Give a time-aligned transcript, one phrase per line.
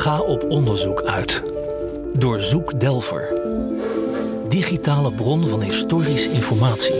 [0.00, 1.42] Ga op onderzoek uit.
[2.14, 3.40] Doorzoek Delver.
[4.48, 6.94] Digitale bron van historische informatie.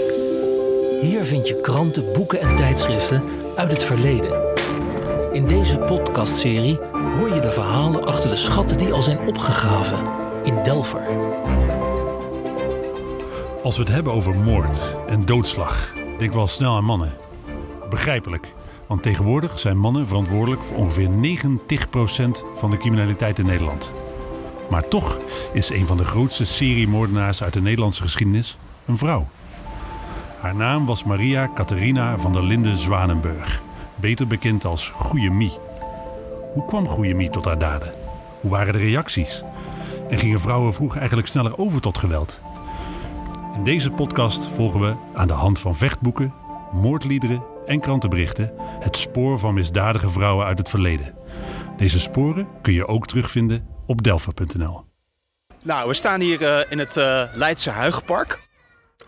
[1.01, 3.23] Hier vind je kranten, boeken en tijdschriften
[3.57, 4.43] uit het verleden.
[5.33, 6.79] In deze podcastserie
[7.19, 10.03] hoor je de verhalen achter de schatten die al zijn opgegraven
[10.45, 11.07] in Delver.
[13.63, 17.13] Als we het hebben over moord en doodslag, denk wel snel aan mannen.
[17.91, 18.53] Begrijpelijk,
[18.91, 21.11] want tegenwoordig zijn mannen verantwoordelijk voor ongeveer 90%
[22.55, 23.93] van de criminaliteit in Nederland.
[24.71, 25.19] Maar toch
[25.53, 29.27] is een van de grootste seriemoordenaars uit de Nederlandse geschiedenis een vrouw.
[30.41, 33.63] Haar naam was Maria Catharina van der Linden Zwanenburg,
[33.95, 35.59] beter bekend als Goeie Mie.
[36.53, 37.91] Hoe kwam Goeie Mie tot haar daden?
[38.41, 39.43] Hoe waren de reacties?
[40.09, 42.41] En gingen vrouwen vroeger eigenlijk sneller over tot geweld?
[43.55, 46.33] In deze podcast volgen we aan de hand van vechtboeken,
[46.73, 51.15] moordliederen en krantenberichten het spoor van misdadige vrouwen uit het verleden.
[51.77, 54.85] Deze sporen kun je ook terugvinden op delfa.nl.
[55.63, 58.49] Nou, we staan hier uh, in het uh, Leidse Huigpark.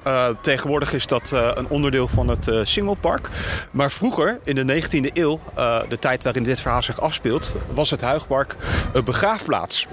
[0.06, 3.28] Uh, tegenwoordig is dat uh, een onderdeel van het uh, Singelpark.
[3.70, 5.40] Maar vroeger, in de 19e eeuw,
[5.88, 8.56] de tijd waarin dit verhaal zich afspeelt, was het Huigpark
[8.92, 9.86] een begraafplaats.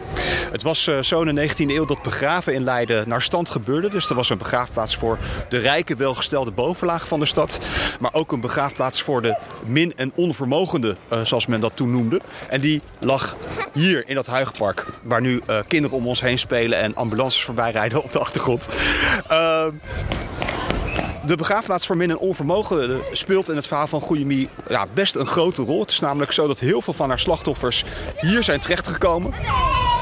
[0.52, 3.90] Het was zo in de 19e eeuw dat begraven in Leiden naar stand gebeurde.
[3.90, 5.18] Dus er was een begraafplaats voor
[5.50, 7.60] de rijke, welgestelde bovenlaag van de stad.
[8.00, 12.22] Maar ook een begraafplaats voor de min- en onvermogende, zoals men dat toen noemde.
[12.48, 13.36] En die lag
[13.74, 18.04] hier in dat Huigpark, waar nu kinderen om ons heen spelen en ambulances voorbij rijden
[18.04, 18.68] op de achtergrond.
[21.26, 25.26] De begraafplaats voor min en onvermogen speelt in het verhaal van Goeiemie ja, best een
[25.26, 25.80] grote rol.
[25.80, 27.84] Het is namelijk zo dat heel veel van haar slachtoffers
[28.20, 29.34] hier zijn terechtgekomen.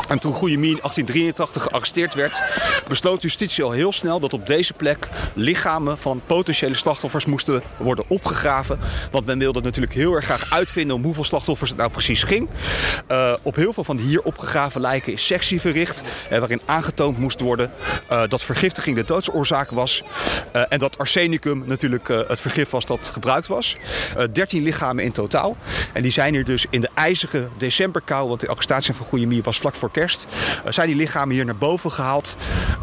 [0.07, 2.43] En toen Goeiemie in 1883 gearresteerd werd,
[2.87, 8.05] besloot justitie al heel snel dat op deze plek lichamen van potentiële slachtoffers moesten worden
[8.07, 8.79] opgegraven.
[9.11, 12.47] Want men wilde natuurlijk heel erg graag uitvinden om hoeveel slachtoffers het nou precies ging.
[13.11, 17.17] Uh, op heel veel van de hier opgegraven lijken is sectie verricht, uh, waarin aangetoond
[17.17, 17.71] moest worden
[18.11, 20.03] uh, dat vergiftiging de doodsoorzaak was.
[20.51, 23.75] en dat arsenicum natuurlijk het vergif was dat gebruikt was.
[24.31, 25.57] 13 lichamen in totaal.
[25.93, 29.57] En die zijn hier dus in de ijzige decemberkou, want de arrestatie van Goeiemie was
[29.57, 30.27] vlak voor kerst,
[30.65, 32.37] uh, zijn die lichamen hier naar boven gehaald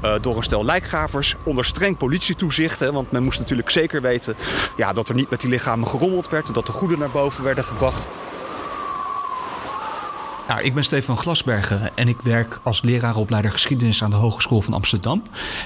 [0.05, 2.81] uh, door een stel lijkgravers onder streng politietoezicht.
[2.81, 4.37] Hè, want men moest natuurlijk zeker weten
[4.77, 7.45] ja, dat er niet met die lichamen gerommeld werd en dat de goeden naar boven
[7.45, 8.09] werden gebracht.
[10.49, 14.75] Nou, ik ben Stefan Glasbergen en ik werk als leraaropleider geschiedenis aan de Hogeschool van
[14.75, 15.23] Amsterdam.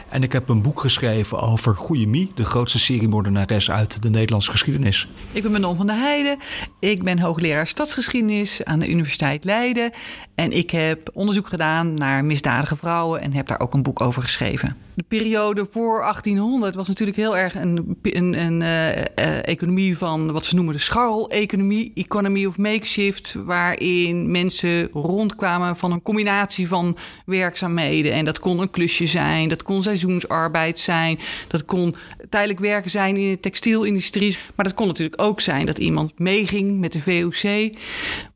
[0.08, 4.50] En ik heb een boek geschreven over Goeie Mie, de grootste seriemoordenares uit de Nederlandse
[4.50, 5.08] geschiedenis.
[5.32, 6.38] Ik ben Manon van der Heijden.
[6.78, 9.92] Ik ben hoogleraar stadsgeschiedenis aan de Universiteit Leiden.
[10.38, 14.22] En ik heb onderzoek gedaan naar misdadige vrouwen en heb daar ook een boek over
[14.22, 14.76] geschreven.
[14.94, 19.02] De periode voor 1800 was natuurlijk heel erg een, een, uh, uh,
[19.48, 26.02] economie van wat ze noemen de scharrel-economie, economy of makeshift, waarin mensen rondkwamen van een
[26.02, 28.12] combinatie van werkzaamheden.
[28.12, 31.18] En dat kon een klusje zijn, dat kon seizoensarbeid zijn,
[31.48, 31.94] dat kon
[32.28, 34.36] tijdelijk werken zijn in de textielindustrie.
[34.54, 37.72] Maar dat kon natuurlijk ook zijn dat iemand meeging met de VOC.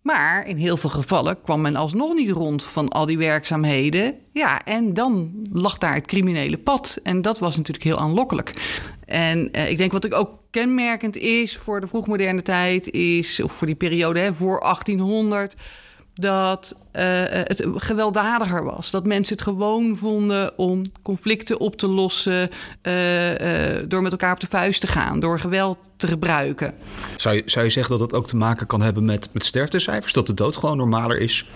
[0.03, 4.15] Maar in heel veel gevallen kwam men alsnog niet rond van al die werkzaamheden.
[4.33, 6.99] Ja, en dan lag daar het criminele pad.
[7.03, 8.53] En dat was natuurlijk heel aanlokkelijk.
[9.07, 13.53] En uh, ik denk wat ik ook kenmerkend is voor de vroegmoderne tijd, is, of
[13.53, 15.57] voor die periode hè, voor 1800
[16.15, 18.91] dat uh, het gewelddadiger was.
[18.91, 22.49] Dat mensen het gewoon vonden om conflicten op te lossen
[22.83, 26.75] uh, uh, door met elkaar op de vuist te gaan, door geweld te gebruiken.
[27.17, 30.13] Zou je, zou je zeggen dat dat ook te maken kan hebben met, met sterftecijfers?
[30.13, 31.47] Dat de dood gewoon normaler is?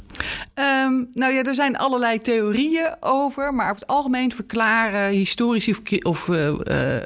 [0.54, 5.80] Um, nou ja, er zijn allerlei theorieën over, maar over het algemeen verklaren historici of,
[6.02, 6.30] of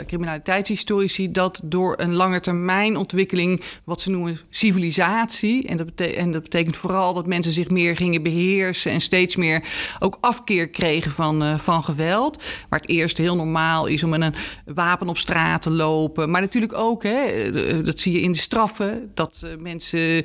[0.07, 6.43] criminaliteitshistorici dat door een lange termijn ontwikkeling, wat ze noemen civilisatie, en dat, en dat
[6.43, 9.65] betekent vooral dat mensen zich meer gingen beheersen en steeds meer
[9.99, 12.43] ook afkeer kregen van, uh, van geweld.
[12.69, 14.35] Waar het eerst heel normaal is om met een
[14.75, 16.31] wapen op straat te lopen.
[16.31, 20.25] Maar natuurlijk ook, hè, dat zie je in de straffen, dat uh, mensen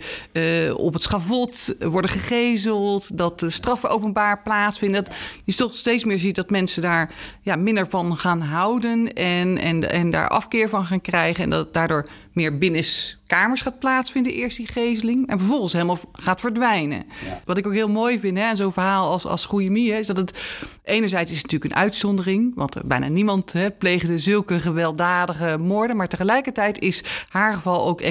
[0.76, 5.04] op het schavot worden gegezeld, dat de straffen openbaar plaatsvinden.
[5.04, 5.14] Dat
[5.44, 9.92] je toch steeds meer ziet dat mensen daar ja, minder van gaan houden en, en,
[9.92, 11.44] en daar afkeer van gaan krijgen.
[11.44, 15.28] En dat daardoor meer binnenskamers gaat plaatsvinden, eerst die gezeling.
[15.28, 17.06] En vervolgens helemaal gaat verdwijnen.
[17.26, 17.42] Ja.
[17.46, 19.98] Wat ik ook heel mooi vind aan zo'n verhaal als, als Goeie Mie...
[19.98, 20.40] is dat het
[20.84, 22.52] enerzijds is het natuurlijk een uitzondering...
[22.56, 25.98] want bijna niemand hè, pleegde zulke gewelddadige moorden...
[25.98, 28.02] maar tegelijkertijd is haar geval ook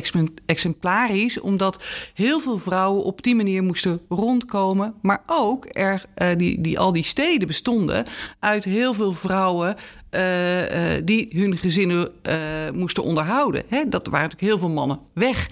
[0.47, 1.41] exemplarisch...
[1.41, 1.85] omdat
[2.15, 4.95] heel veel vrouwen op die manier moesten rondkomen...
[5.03, 8.07] maar ook er, uh, die, die, al die steden bestonden
[8.39, 9.77] uit heel veel vrouwen...
[10.15, 12.35] uh, die hun gezinnen uh,
[12.73, 13.63] moesten onderhouden.
[13.69, 15.49] Hè, dat waren natuurlijk heel veel mannen weg,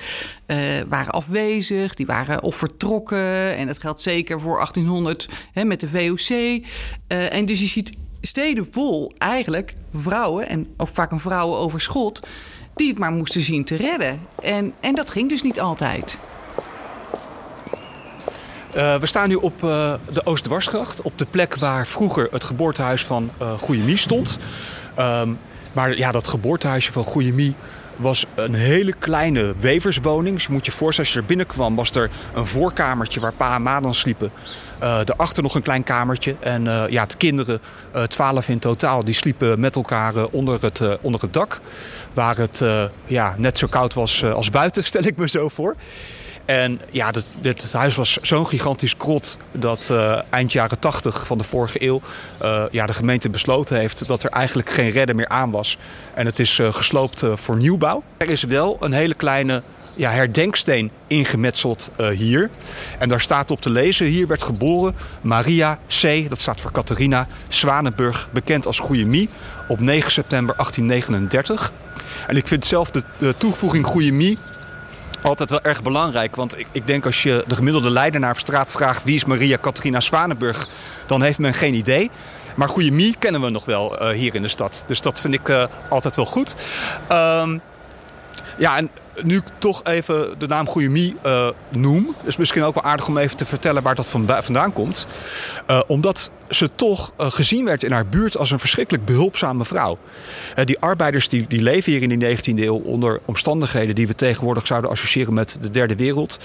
[0.89, 3.57] waren afwezig, die waren of vertrokken.
[3.57, 6.63] En dat geldt zeker voor 1800 hè, met de VOC.
[7.07, 12.27] en dus je ziet steden vol eigenlijk vrouwen, en ook vaak een vrouwenoverschot,
[12.75, 14.21] die het maar moesten zien te redden.
[14.43, 16.19] En, en dat ging dus niet altijd.
[18.77, 23.05] Uh, we staan nu op uh, de Oostdwarsgracht, op de plek waar vroeger het geboortehuis
[23.05, 24.39] van uh, Goeiemie stond.
[24.99, 25.39] Um,
[25.73, 27.55] maar ja, dat geboortehuisje van Goeiemie
[27.97, 30.35] was een hele kleine weverswoning.
[30.35, 33.55] Dus je moet je voorstellen, als je er binnenkwam, was er een voorkamertje waar pa
[33.55, 34.31] en ma dan sliepen.
[34.83, 36.37] Uh, daarachter nog een klein kamertje.
[36.41, 37.61] En uh, ja, de kinderen,
[37.97, 41.61] uh, twaalf in totaal, die sliepen met elkaar onder, het, onder het dak.
[42.13, 42.65] Waar het
[43.05, 45.77] ja, net zo koud was als buiten, stel ik me zo voor.
[46.45, 51.39] En ja, dit, dit huis was zo'n gigantisch krot dat uh, eind jaren 80 van
[51.39, 52.01] de vorige eeuw
[52.43, 55.79] uh, ja, de gemeente besloten heeft dat er eigenlijk geen redden meer aan was.
[56.15, 58.03] En het is uh, gesloopt voor nieuwbouw.
[58.17, 59.63] Er is wel een hele kleine
[59.97, 62.51] ja, herdenksteen ingemetseld hier.
[62.99, 67.27] En daar staat op te lezen: hier werd geboren Maria C., dat staat voor Catharina
[67.49, 69.29] Zwanenburg, bekend als Goeie Mie,
[69.69, 71.73] op 9 september 1839.
[72.27, 74.39] En ik vind zelf de, de toevoeging Goeie Mie
[75.23, 76.37] altijd wel erg belangrijk.
[76.37, 79.05] Want ik, ik denk als je de gemiddelde leidenaar op straat vraagt...
[79.05, 80.69] wie is Maria Catharina Zwanenburg,
[81.07, 82.11] dan heeft men geen idee.
[82.57, 84.85] Maar goede Mie kennen we nog wel uh, hier in de stad.
[84.87, 86.55] Dus dat vind ik uh, altijd wel goed.
[87.13, 87.61] Um,
[88.59, 88.91] ja, en
[89.23, 92.15] nu ik toch even de naam Goeie Mie uh, noem...
[92.25, 95.07] is misschien ook wel aardig om even te vertellen waar dat vandaan komt.
[95.87, 99.99] Omdat ze toch uh, gezien werd in haar buurt als een verschrikkelijk behulpzame vrouw.
[100.65, 103.95] die arbeiders die, die leven hier in die 19e eeuw onder omstandigheden...
[103.95, 106.39] die we tegenwoordig zouden associëren met de derde wereld.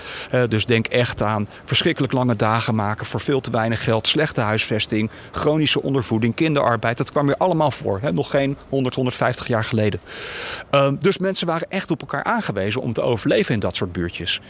[0.49, 4.07] dus denk echt aan verschrikkelijk lange dagen maken voor veel te weinig geld...
[4.07, 6.97] slechte huisvesting, chronische ondervoeding, kinderarbeid.
[6.97, 7.99] Dat kwam weer allemaal voor.
[8.01, 8.11] Hè?
[8.11, 9.99] Nog geen 100, 150 jaar geleden.
[10.69, 14.41] Ehm, dus mensen waren echt op elkaar aangewezen om te overleven in dat soort buurtjes.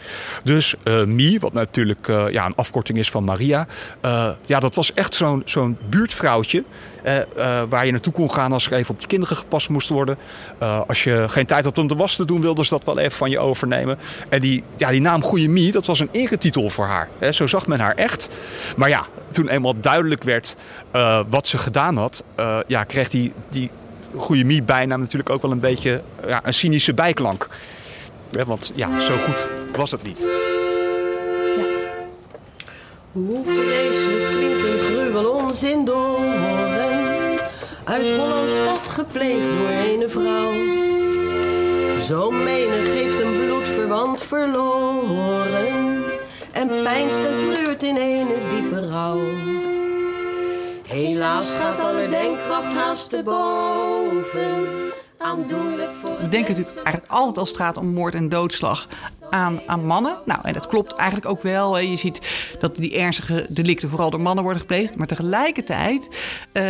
[0.43, 3.67] Dus uh, Mie, wat natuurlijk ja, een afkorting is van Maria,
[4.45, 6.63] ja, dat was echt zo'n zo'n buurtvrouwtje.
[7.69, 10.17] waar je naartoe kon gaan als er even op je kinderen gepast moest worden.
[10.87, 13.17] als je geen tijd had om de was te doen, wilden ze dat wel even
[13.17, 13.97] van je overnemen.
[14.29, 17.09] En die, ja, die naam Goeie Mie, dat was een eretitel voor haar.
[17.33, 18.29] Zo zag men haar echt.
[18.75, 20.55] Maar ja, toen eenmaal duidelijk werd
[21.29, 22.23] wat ze gedaan had,
[22.67, 23.69] ja, kreeg die, die
[24.15, 27.47] Goeie Mie bijnaam natuurlijk ook wel een beetje ja, een cynische bijklank.
[28.45, 30.27] Want ja, zo goed was het niet.
[31.57, 31.63] Ja.
[33.11, 34.56] Hoe vreselijk klinkt
[35.17, 36.19] gruwel onzin door
[37.83, 40.51] Uit Hollandstad gepleegd door een vrouw.
[41.99, 46.03] Zo menig heeft een bloedverwant verloren.
[46.51, 49.21] En pijnst en treurt in een diepe rouw.
[50.87, 54.77] Helaas gaat alle denkkracht haast te boven.
[55.19, 58.87] We denken natuurlijk eigenlijk altijd als het gaat om moord en doodslag
[59.29, 60.15] aan, aan mannen.
[60.25, 61.79] Nou, en dat klopt eigenlijk ook wel.
[61.79, 62.21] Je ziet
[62.59, 64.95] dat die ernstige delicten vooral door mannen worden gepleegd.
[64.95, 66.63] Maar tegelijkertijd uh,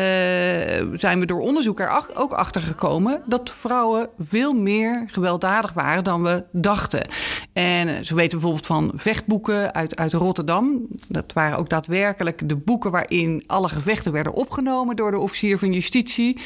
[0.93, 6.23] zijn we door onderzoek er ook achter gekomen dat vrouwen veel meer gewelddadig waren dan
[6.23, 7.07] we dachten.
[7.53, 10.87] En eh, zo weten we bijvoorbeeld van vechtboeken uit, uit Rotterdam.
[11.07, 15.73] Dat waren ook daadwerkelijk de boeken waarin alle gevechten werden opgenomen door de officier van
[15.73, 16.39] justitie.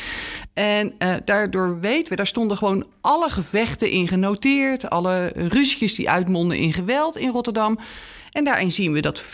[0.54, 6.10] En uh, daardoor weten we, daar stonden gewoon alle gevechten in genoteerd, alle ruzietjes die
[6.10, 7.80] uitmonden in geweld in Rotterdam.
[8.32, 9.26] En daarin zien we dat 40%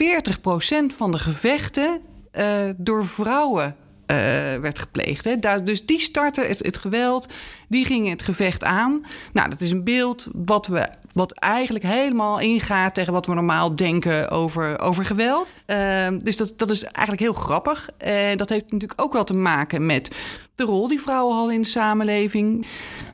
[0.96, 2.02] van de gevechten
[2.34, 4.18] uh, door vrouwen uh,
[4.56, 5.24] werd gepleegd.
[5.24, 5.40] Hè.
[5.40, 7.34] Daar, dus die starten het, het, geweld,
[7.68, 9.06] die gingen het gevecht aan.
[9.34, 13.76] Nou, dat is een beeld wat, we, wat eigenlijk helemaal ingaat tegen wat we normaal
[13.76, 15.54] denken over, over geweld.
[15.68, 17.90] Uh, dus dat, dat is eigenlijk heel grappig.
[17.98, 20.16] En dat heeft natuurlijk ook wel te maken met
[20.56, 22.68] de rol die vrouwen hadden in de samenleving.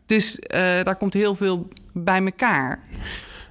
[0.06, 2.82] Dus uh, daar komt heel veel bij elkaar.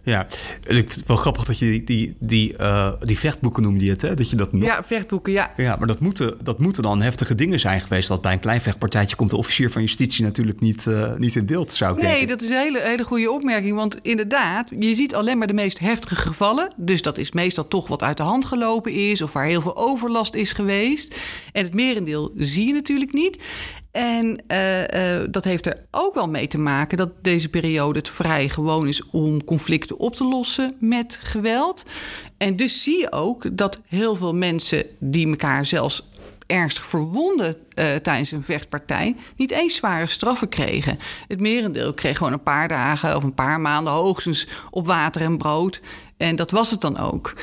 [0.04, 0.26] Ja,
[0.62, 3.90] ik vind het wel grappig dat je die, die, die, uh, die vechtboeken noemde je
[3.90, 4.14] het, hè?
[4.14, 4.49] Dat je dat.
[4.52, 5.52] Ja, vechtboeken, ja.
[5.56, 8.09] Ja, maar dat moeten, dat moeten dan heftige dingen zijn geweest.
[8.09, 11.47] Want bij een klein vechtpartijtje komt de officier van justitie natuurlijk niet, uh, niet in
[11.47, 12.26] beeld, zou ik nee, denken.
[12.26, 13.76] Nee, dat is een hele, hele goede opmerking.
[13.76, 16.73] Want inderdaad, je ziet alleen maar de meest heftige gevallen.
[16.76, 19.23] Dus dat is meestal toch wat uit de hand gelopen is...
[19.23, 21.14] of waar heel veel overlast is geweest.
[21.52, 23.38] En het merendeel zie je natuurlijk niet.
[23.92, 28.08] En uh, uh, dat heeft er ook wel mee te maken dat deze periode het
[28.08, 31.84] vrij gewoon is om conflicten op te lossen met geweld.
[32.37, 36.06] En dus zie je ook dat heel veel mensen die elkaar zelfs
[36.46, 40.99] ernstig verwonden uh, tijdens een vechtpartij niet eens zware straffen kregen.
[41.28, 45.38] Het merendeel kreeg gewoon een paar dagen of een paar maanden hoogstens op water en
[45.38, 45.80] brood.
[46.16, 47.34] En dat was het dan ook.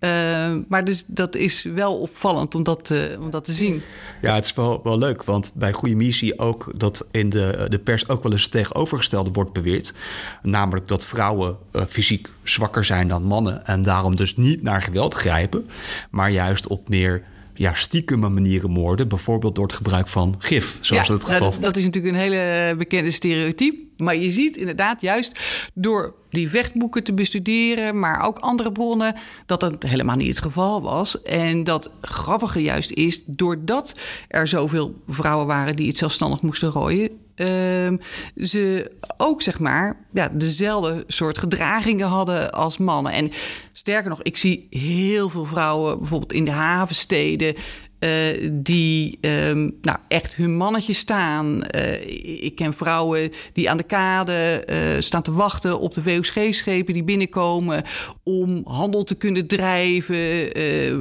[0.00, 3.82] Uh, maar dus dat is wel opvallend om dat, uh, om dat te zien.
[4.22, 7.78] Ja, het is wel, wel leuk, want bij Goede Missie ook dat in de, de
[7.78, 9.94] pers ook wel eens tegenovergestelde wordt beweerd.
[10.42, 11.56] Namelijk dat vrouwen
[11.88, 15.68] fysiek zwakker zijn dan mannen en daarom dus niet naar geweld grijpen,
[16.10, 17.22] maar juist op meer
[17.58, 19.08] ja, stiekeme manieren moorden.
[19.08, 21.50] Bijvoorbeeld door het gebruik van gif, zoals ja, het geval...
[21.50, 23.76] Dat, dat is natuurlijk een hele bekende stereotype.
[23.96, 25.40] Maar je ziet inderdaad juist
[25.74, 27.98] door die vechtboeken te bestuderen...
[27.98, 29.14] maar ook andere bronnen,
[29.46, 31.22] dat dat helemaal niet het geval was.
[31.22, 33.94] En dat grappige juist is, doordat
[34.28, 35.76] er zoveel vrouwen waren...
[35.76, 37.10] die het zelfstandig moesten rooien...
[37.38, 37.92] Uh,
[38.36, 43.12] ze ook zeg maar ja, dezelfde soort gedragingen hadden als mannen.
[43.12, 43.30] En
[43.72, 47.54] sterker nog, ik zie heel veel vrouwen bijvoorbeeld in de havensteden.
[48.00, 51.62] Uh, die um, nou, echt hun mannetje staan.
[51.74, 56.94] Uh, ik ken vrouwen die aan de kade uh, staan te wachten op de VOSG-schepen
[56.94, 57.84] die binnenkomen
[58.22, 60.52] om handel te kunnen drijven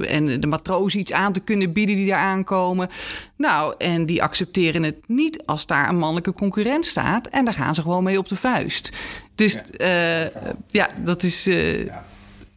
[0.08, 2.90] en de matrozen iets aan te kunnen bieden die daar aankomen.
[3.36, 7.76] Nou, en die accepteren het niet als daar een mannelijke concurrent staat en daar gaan
[7.76, 8.92] ze gewoon mee op de vuist.
[9.36, 10.32] Dus ja,
[10.68, 11.44] ja dat is.
[11.44, 12.06] Ja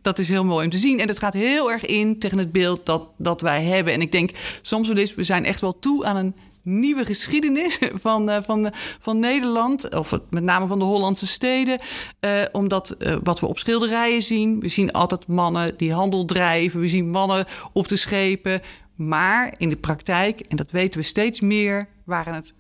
[0.03, 1.01] dat is heel mooi om te zien.
[1.01, 3.93] En het gaat heel erg in tegen het beeld dat, dat wij hebben.
[3.93, 4.31] En ik denk
[4.63, 8.73] soms wel eens, we zijn echt wel toe aan een nieuwe geschiedenis van, uh, van,
[9.01, 11.81] van Nederland, of met name van de Hollandse steden.
[12.21, 16.81] Uh, omdat uh, wat we op schilderijen zien, we zien altijd mannen die handel drijven,
[16.81, 18.61] we zien mannen op de schepen.
[18.95, 22.55] Maar in de praktijk, en dat weten we steeds meer, waren, het,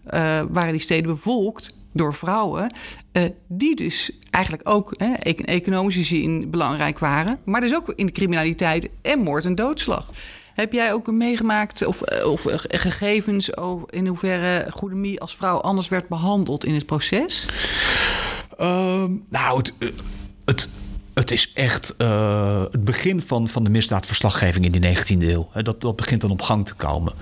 [0.50, 2.75] waren die steden bevolkt door vrouwen,
[3.12, 4.92] uh, die dus eigenlijk ook
[5.23, 10.11] in economische zin belangrijk waren, maar dus ook in de criminaliteit en moord en doodslag.
[10.54, 16.09] Heb jij ook meegemaakt of, of gegevens over in hoeverre Goedemie als vrouw anders werd
[16.09, 17.47] behandeld in het proces?
[18.61, 19.64] Uh, nou,
[20.44, 20.68] het,
[21.14, 21.94] het, is echt
[22.70, 25.49] het begin van, van de misdaadverslaggeving in de 19e eeuw.
[25.62, 27.12] Dat, dat begint dan op gang te komen.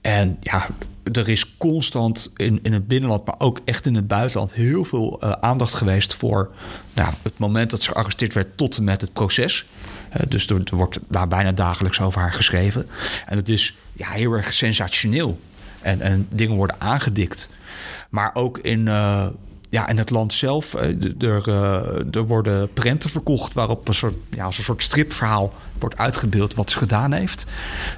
[0.00, 0.66] En ja,
[1.12, 5.20] er is constant in, in het binnenland, maar ook echt in het buitenland, heel veel
[5.22, 6.50] uh, aandacht geweest voor
[6.94, 9.66] nou, het moment dat ze gearresteerd werd tot en met het proces.
[10.16, 12.86] Uh, dus er, wordt daar bijna dagelijks over haar geschreven.
[13.26, 15.40] En het is ja, heel erg sensationeel.
[15.80, 17.48] En, en dingen worden aangedikt.
[18.10, 19.26] Maar ook in, uh,
[19.70, 20.74] ja, in het land zelf,
[21.18, 21.48] er,
[22.10, 26.70] er worden prenten verkocht waarop een soort, ja, als een soort stripverhaal wordt uitgebeeld wat
[26.70, 27.46] ze gedaan heeft.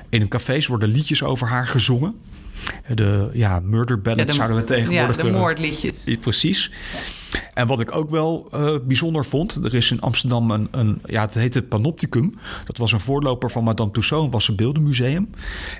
[0.08, 2.14] In cafés worden liedjes over haar gezongen.
[2.94, 5.16] De ja, murder ballads ja, zouden we tegenwoordig...
[5.16, 6.02] Ja, de moordliedjes.
[6.04, 6.70] Uh, precies.
[7.54, 9.64] En wat ik ook wel uh, bijzonder vond...
[9.64, 11.00] er is in Amsterdam een, een...
[11.04, 12.38] ja, het heette Panopticum.
[12.66, 14.32] Dat was een voorloper van Madame Tussauds.
[14.32, 15.30] was een beeldenmuseum.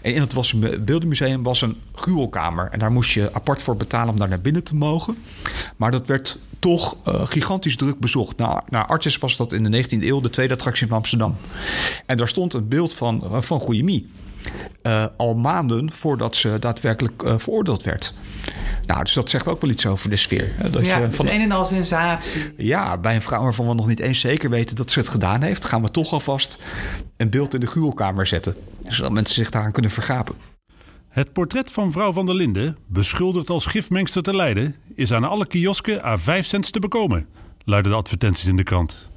[0.02, 2.69] En in het beeldenmuseum was een gruwelkamer.
[2.71, 5.16] En daar moest je apart voor betalen om daar naar binnen te mogen.
[5.76, 8.37] Maar dat werd toch uh, gigantisch druk bezocht.
[8.37, 11.37] Nou, naar Artjes was dat in de 19e eeuw de tweede attractie van Amsterdam.
[12.07, 14.09] En daar stond een beeld van, van Goeiemie.
[14.83, 18.15] Uh, al maanden voordat ze daadwerkelijk uh, veroordeeld werd.
[18.87, 20.53] Nou, dus dat zegt ook wel iets over de sfeer.
[20.55, 20.71] Hè?
[20.71, 22.43] Dat ja, je van, een en al sensatie.
[22.57, 25.43] Ja, bij een vrouw waarvan we nog niet eens zeker weten dat ze het gedaan
[25.43, 26.59] heeft, gaan we toch alvast
[27.17, 28.57] een beeld in de gruwelkamer zetten.
[28.85, 30.35] Zodat mensen zich daaraan kunnen vergapen.
[31.09, 35.47] Het portret van vrouw van der Linden, beschuldigd als gifmengster te Leiden, is aan alle
[35.47, 37.26] kiosken à 5 cent te bekomen,
[37.65, 39.09] luiden de advertenties in de krant.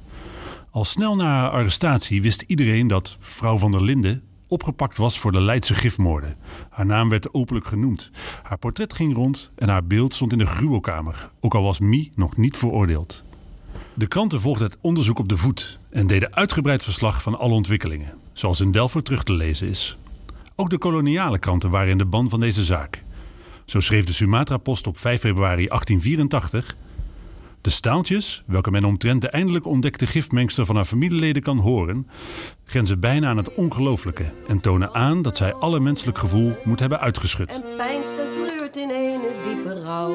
[0.70, 5.32] Al snel na haar arrestatie wist iedereen dat vrouw van der Linden opgepakt was voor
[5.32, 6.36] de Leidse gifmoorden.
[6.70, 8.10] Haar naam werd openlijk genoemd.
[8.42, 12.12] Haar portret ging rond en haar beeld stond in de gruwelkamer, ook al was Mie
[12.14, 13.24] nog niet veroordeeld.
[13.94, 18.12] De kranten volgden het onderzoek op de voet en deden uitgebreid verslag van alle ontwikkelingen,
[18.32, 19.98] zoals in Delft terug te lezen is.
[20.56, 23.02] Ook de koloniale kranten waren in de ban van deze zaak.
[23.64, 26.76] Zo schreef de Sumatra-Post op 5 februari 1884
[27.60, 32.08] de staaltjes, welke men omtrent de eindelijk ontdekte gifmengster van haar familieleden kan horen,
[32.64, 37.00] grenzen bijna aan het ongelooflijke en tonen aan dat zij alle menselijk gevoel moet hebben
[37.00, 37.50] uitgeschud.
[37.50, 40.14] En pijnst en treurt in een diepe rouw.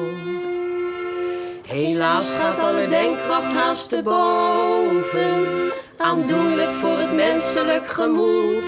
[1.66, 8.66] Helaas gaat alle denkkracht haast te boven, aandoenlijk voor het menselijk gemoed.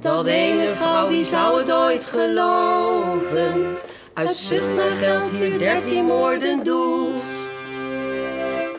[0.00, 3.76] Dat ene vrouw, wie zou het ooit geloven,
[4.14, 7.39] uit zucht naar geld hier dertien moorden doet.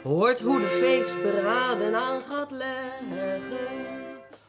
[0.03, 3.41] Hoort hoe de feeks beraden aan gaat leggen.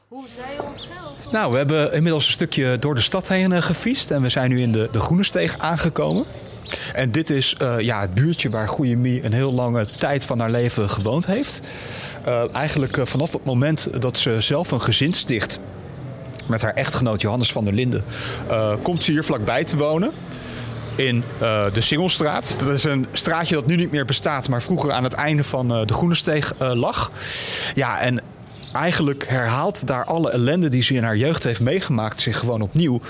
[0.08, 1.32] Hoe zij ontgeld...
[1.32, 4.10] Nou, we hebben inmiddels een stukje door de stad heen uh, gefietst.
[4.10, 6.24] En we zijn nu in de, de Groene Steeg aangekomen.
[6.94, 10.38] En dit is uh, ja, het buurtje waar Goeie Mie een heel lange tijd van
[10.38, 11.60] haar leven gewoond heeft.
[12.26, 15.60] Uh, eigenlijk vanaf het moment dat ze zelf een gezin sticht
[16.46, 18.04] met haar echtgenoot Johannes van der Linden,
[18.82, 20.12] komt ze hier vlakbij te wonen
[20.94, 22.54] in uh, de Singelstraat.
[22.58, 25.80] Dat is een straatje dat nu niet meer bestaat, maar vroeger aan het einde van
[25.80, 27.10] uh, de Groene Steeg uh, lag.
[27.74, 28.20] Ja, en
[28.72, 33.00] eigenlijk herhaalt daar alle ellende die ze in haar jeugd heeft meegemaakt zich gewoon opnieuw.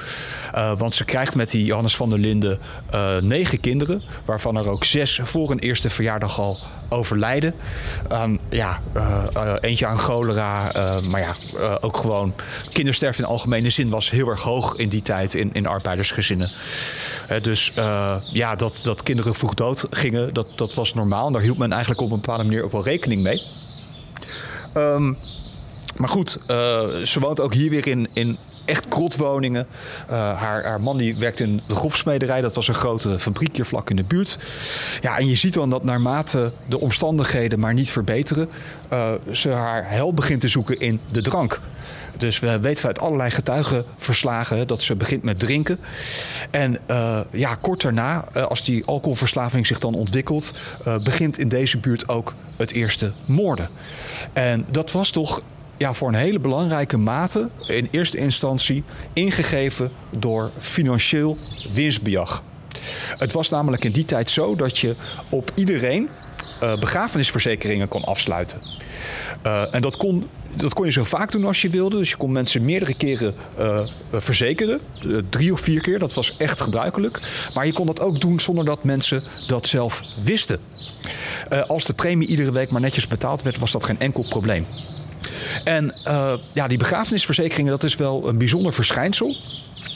[0.55, 2.59] Uh, want ze krijgt met die Johannes van der Linden
[2.95, 7.55] uh, negen kinderen, waarvan er ook zes voor een eerste verjaardag al overlijden.
[8.13, 10.73] Um, ja, uh, eentje aan cholera,
[11.09, 11.35] maar ja,
[11.81, 12.35] ook gewoon
[12.73, 16.51] kindersterfte in algemene zin was heel erg hoog in die tijd in, in arbeidersgezinnen.
[17.43, 17.73] dus
[18.33, 21.27] ja, dat, dat kinderen vroeg dood gingen, dat, dat was normaal.
[21.27, 23.43] En daar hield men eigenlijk op een bepaalde manier ook wel rekening mee.
[24.77, 25.17] Um,
[25.97, 26.39] maar goed,
[27.05, 29.67] ze woont ook hier weer in, in echt krotwoningen.
[30.11, 32.41] Uh, haar, haar, man die werkt in de grofsmederij.
[32.41, 34.39] Dat was een grote fabriek hier vlak in de buurt.
[35.01, 38.49] Ja, en je ziet dan dat naarmate de omstandigheden maar niet verbeteren...
[38.93, 41.61] Uh, ze haar hel begint te zoeken in de drank.
[42.19, 45.79] Dus we weten uit allerlei getuigenverslagen dat ze begint met drinken.
[46.51, 46.77] En
[47.31, 50.53] ja, kort daarna, als die alcoholverslaving zich dan ontwikkelt,
[51.03, 53.69] begint in deze buurt ook het eerste moorden.
[54.33, 55.43] En dat was toch
[55.83, 61.37] ja, voor een hele belangrijke mate in eerste instantie ingegeven door financieel
[61.75, 62.43] winstbejag.
[63.19, 64.95] Het was namelijk in die tijd zo dat je
[65.29, 66.09] op iedereen
[66.63, 68.61] uh, begrafenisverzekeringen kon afsluiten.
[69.47, 71.97] Uh, en dat kon, dat kon je zo vaak doen als je wilde.
[71.97, 73.81] Dus je kon mensen meerdere keren uh,
[74.13, 74.81] verzekeren.
[75.31, 77.21] drie of vier keer, dat was echt gebruikelijk.
[77.55, 80.59] Maar je kon dat ook doen zonder dat mensen dat zelf wisten.
[81.67, 84.67] als de premie iedere week maar netjes betaald werd, was dat geen enkel probleem.
[85.65, 89.37] En uh, ja, die begrafenisverzekeringen, dat is wel een bijzonder verschijnsel.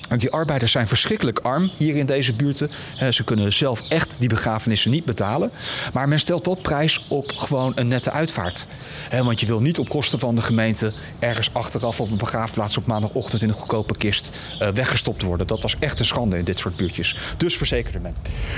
[0.09, 2.71] Want die arbeiders zijn verschrikkelijk arm hier in deze buurten.
[3.11, 5.51] Ze kunnen zelf echt die begrafenissen niet betalen.
[5.93, 8.67] Maar men stelt wel prijs op gewoon een nette uitvaart.
[9.11, 12.87] Want je wil niet op kosten van de gemeente ergens achteraf op een begraafplaats op
[12.87, 15.47] maandagochtend in een goedkope kist uh, weggestopt worden.
[15.47, 17.17] Dat was echt een schande in dit soort buurtjes.
[17.37, 18.15] Dus verzekerde men.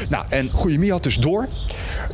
[0.09, 1.49] Nou, en Goeiemie had dus door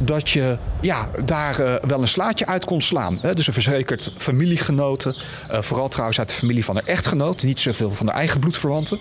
[0.01, 3.19] dat je ja, daar uh, wel een slaatje uit kon slaan.
[3.35, 5.17] Dus een verzekerd familiegenoten.
[5.51, 7.43] Uh, vooral trouwens uit de familie van haar echtgenoot.
[7.43, 8.99] Niet zoveel van de eigen bloedverwanten.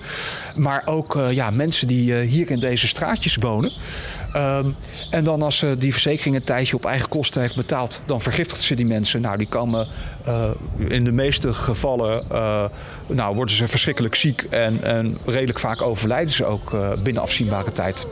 [0.55, 3.71] Maar ook uh, ja, mensen die uh, hier in deze straatjes wonen.
[4.35, 4.75] Um,
[5.09, 8.61] en dan als ze die verzekering een tijdje op eigen kosten heeft betaald, dan vergiftigt
[8.61, 9.21] ze die mensen.
[9.21, 9.87] Nou, die komen
[10.27, 10.49] uh,
[10.87, 12.23] in de meeste gevallen,
[13.07, 18.07] nou, worden ze verschrikkelijk ziek en, en redelijk vaak overlijden ze ook binnen afzienbare tijd.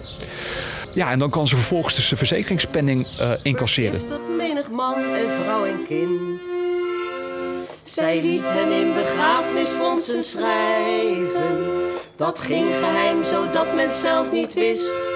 [0.94, 3.08] Ja, en dan kan ze vervolgens dus de verzekeringspenning
[3.44, 4.02] incasseren.
[4.38, 6.42] menig man en vrouw en kind.
[7.84, 11.71] Zij liet hen in begrafenisfondsen schrijven.
[12.22, 15.08] Dat ging geheim, zodat men zelf niet wist.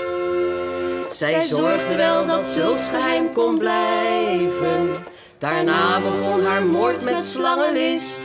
[1.10, 4.90] Zij zorgde wel dat zulks geheim kon blijven.
[5.38, 8.20] Daarna begon haar moord met slangenlist.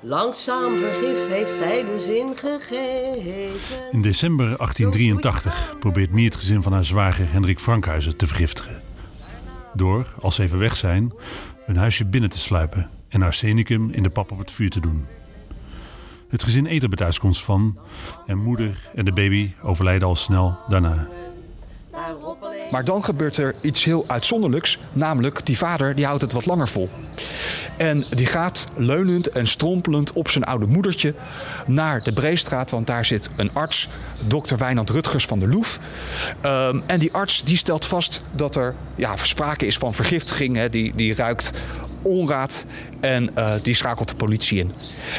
[0.00, 3.90] Langzaam vergif heeft zij dus ingegeven.
[3.90, 8.82] In december 1883 probeert Mie het gezin van haar zwager Hendrik Frankhuizen te vergiftigen.
[9.74, 11.12] Door, als ze even weg zijn,
[11.64, 15.17] hun huisje binnen te sluipen en arsenicum in de pap op het vuur te doen.
[16.28, 17.78] Het gezin eet er bij thuiskomst van
[18.26, 21.08] en moeder en de baby overlijden al snel daarna.
[22.70, 26.68] Maar dan gebeurt er iets heel uitzonderlijks, namelijk die vader die houdt het wat langer
[26.68, 26.90] vol.
[27.76, 31.14] En die gaat leunend en strompelend op zijn oude moedertje
[31.66, 33.88] naar de Breestraat, want daar zit een arts,
[34.26, 35.78] dokter Wijnand Rutgers van der Loef.
[36.42, 40.56] Um, en die arts die stelt vast dat er ja, sprake is van vergiftiging.
[40.56, 40.70] Hè.
[40.70, 41.52] Die, die ruikt
[42.02, 42.66] onraad
[43.00, 44.72] en uh, die schakelt de politie in.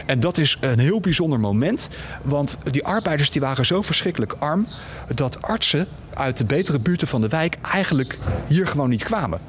[0.06, 1.90] En dat is een heel bijzonder moment,
[2.24, 4.68] want die arbeiders die waren zo verschrikkelijk arm
[5.16, 9.40] dat artsen uit de betere buurten van de wijk eigenlijk hier gewoon niet kwamen.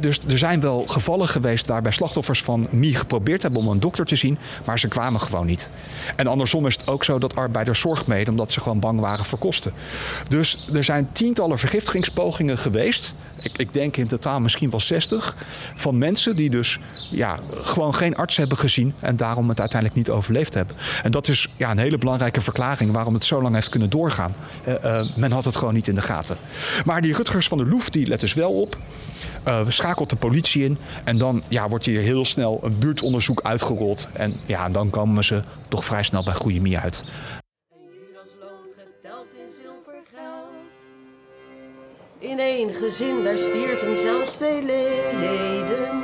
[0.00, 4.04] Dus er zijn wel gevallen geweest waarbij slachtoffers van MI geprobeerd hebben om een dokter
[4.04, 5.70] te zien, maar ze kwamen gewoon niet.
[6.16, 9.24] En andersom is het ook zo dat arbeiders zorg meden omdat ze gewoon bang waren
[9.24, 9.72] voor kosten.
[10.28, 13.14] Dus er zijn tientallen vergiftigingspogingen geweest.
[13.42, 15.36] Ik, ik denk in totaal misschien wel 60
[15.74, 16.78] van mensen die dus
[17.10, 20.76] ja, gewoon geen arts hebben gezien en daarom het uiteindelijk niet overleefd hebben.
[21.02, 24.34] En dat is ja, een hele belangrijke verklaring waarom het zo lang heeft kunnen doorgaan.
[24.68, 26.36] Uh, uh, men had het gewoon niet in de gaten.
[26.84, 28.78] Maar die Rutgers van der Loef die let dus wel op.
[29.48, 34.08] Uh, schakelt de politie in en dan ja, wordt hier heel snel een buurtonderzoek uitgerold.
[34.12, 37.04] En ja, dan komen ze toch vrij snel bij goede Mie uit.
[42.20, 46.02] In één gezin, daar stierven zelfs twee leden.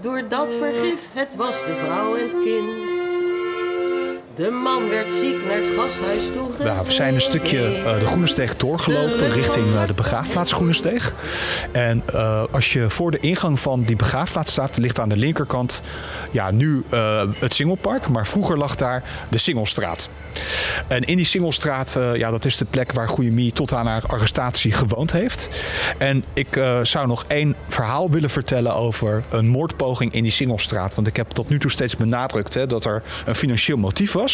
[0.00, 2.95] Door dat vergif, het was de vrouw en het kind.
[4.36, 6.64] De man werd ziek naar het gasthuis toe.
[6.64, 11.14] Nou, we zijn een stukje uh, de Groenesteeg doorgelopen richting uh, de begraafplaats Groenesteeg.
[11.72, 15.82] En uh, als je voor de ingang van die begraafplaats staat, ligt aan de linkerkant
[16.30, 16.84] ja, nu
[17.38, 18.08] het Singelpark.
[18.08, 20.08] Maar vroeger lag daar de Singelstraat.
[20.88, 24.72] En in die Singelstraat, ja, dat is de plek waar Goeiemie tot aan haar arrestatie
[24.72, 25.50] gewoond heeft.
[25.98, 30.94] En ik zou nog één verhaal willen vertellen over een moordpoging in die Singelstraat.
[30.94, 34.24] Want ik heb tot nu toe steeds benadrukt hè, dat er een financieel motief was.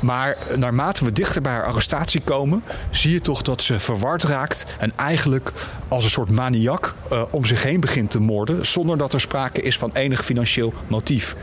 [0.00, 4.66] Maar naarmate we dichter bij haar arrestatie komen, zie je toch dat ze verward raakt
[4.78, 5.52] en eigenlijk
[5.88, 9.60] als een soort maniak uh, om zich heen begint te moorden, zonder dat er sprake
[9.60, 11.36] is van enig financieel motief.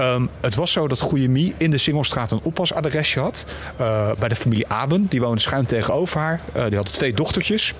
[0.00, 3.46] Um, het was zo dat Goeiemie in de Singelstraat een oppasadresje had
[3.80, 5.06] uh, bij de familie Aben.
[5.06, 6.40] Die woonde schuin tegenover haar.
[6.56, 7.74] Uh, die hadden twee dochtertjes.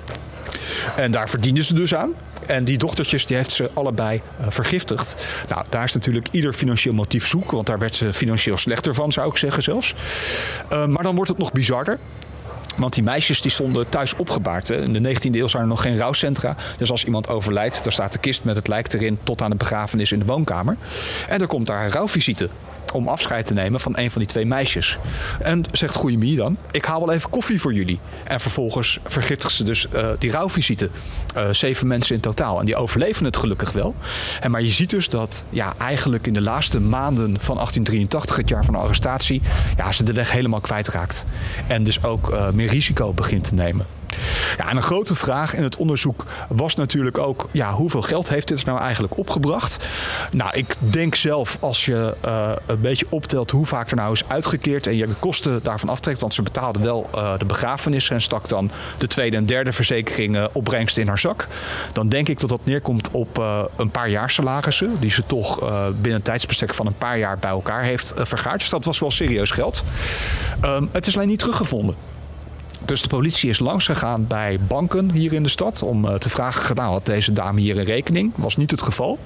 [0.96, 2.14] En daar verdiende ze dus aan.
[2.48, 5.16] En die dochtertjes die heeft ze allebei uh, vergiftigd.
[5.48, 7.50] Nou, daar is natuurlijk ieder financieel motief zoek.
[7.50, 9.94] Want daar werd ze financieel slechter van, zou ik zeggen zelfs.
[10.72, 11.98] Uh, maar dan wordt het nog bizarder.
[12.76, 14.68] Want die meisjes die stonden thuis opgebaard.
[14.68, 14.82] Hè.
[14.82, 16.56] In de 19e eeuw zijn er nog geen rouwcentra.
[16.78, 19.56] Dus als iemand overlijdt, dan staat de kist met het lijk erin tot aan de
[19.56, 20.76] begrafenis in de woonkamer.
[21.28, 22.48] En er komt daar een rouwvisite
[22.92, 24.98] om afscheid te nemen van een van die twee meisjes.
[25.40, 28.00] En zegt Goeiemie dan, ik haal wel even koffie voor jullie.
[28.24, 30.90] En vervolgens vergiftigt ze dus uh, die rouwvisite.
[31.36, 32.58] Uh, zeven mensen in totaal.
[32.58, 33.94] En die overleven het gelukkig wel.
[34.40, 38.48] En maar je ziet dus dat ja, eigenlijk in de laatste maanden van 1883, het
[38.48, 39.42] jaar van de arrestatie,
[39.76, 41.24] ja, ze de weg helemaal kwijtraakt.
[41.66, 43.97] En dus ook uh, meer risico begint te nemen.
[44.56, 48.48] Ja, en een grote vraag in het onderzoek was natuurlijk ook: ja, hoeveel geld heeft
[48.48, 49.86] dit nou eigenlijk opgebracht?
[50.30, 54.28] Nou, ik denk zelf als je uh, een beetje optelt hoe vaak er nou is
[54.28, 58.22] uitgekeerd en je de kosten daarvan aftrekt, want ze betaalde wel uh, de begrafenis en
[58.22, 61.46] stak dan de tweede en derde verzekering uh, opbrengst in haar zak.
[61.92, 63.36] Dan denk ik dat dat neerkomt op
[63.76, 65.58] een paar jaar salarissen, die ze toch
[65.92, 68.58] binnen een tijdsbestek van een paar jaar bij elkaar heeft vergaard.
[68.58, 69.84] Dus dat was wel serieus geld.
[70.64, 71.94] Um, het is alleen niet teruggevonden.
[72.88, 76.28] Dus de politie is langs gegaan bij banken hier in de stad om uh, te
[76.28, 78.32] vragen gedaan had deze dame hier een rekening.
[78.36, 79.18] Was niet het geval.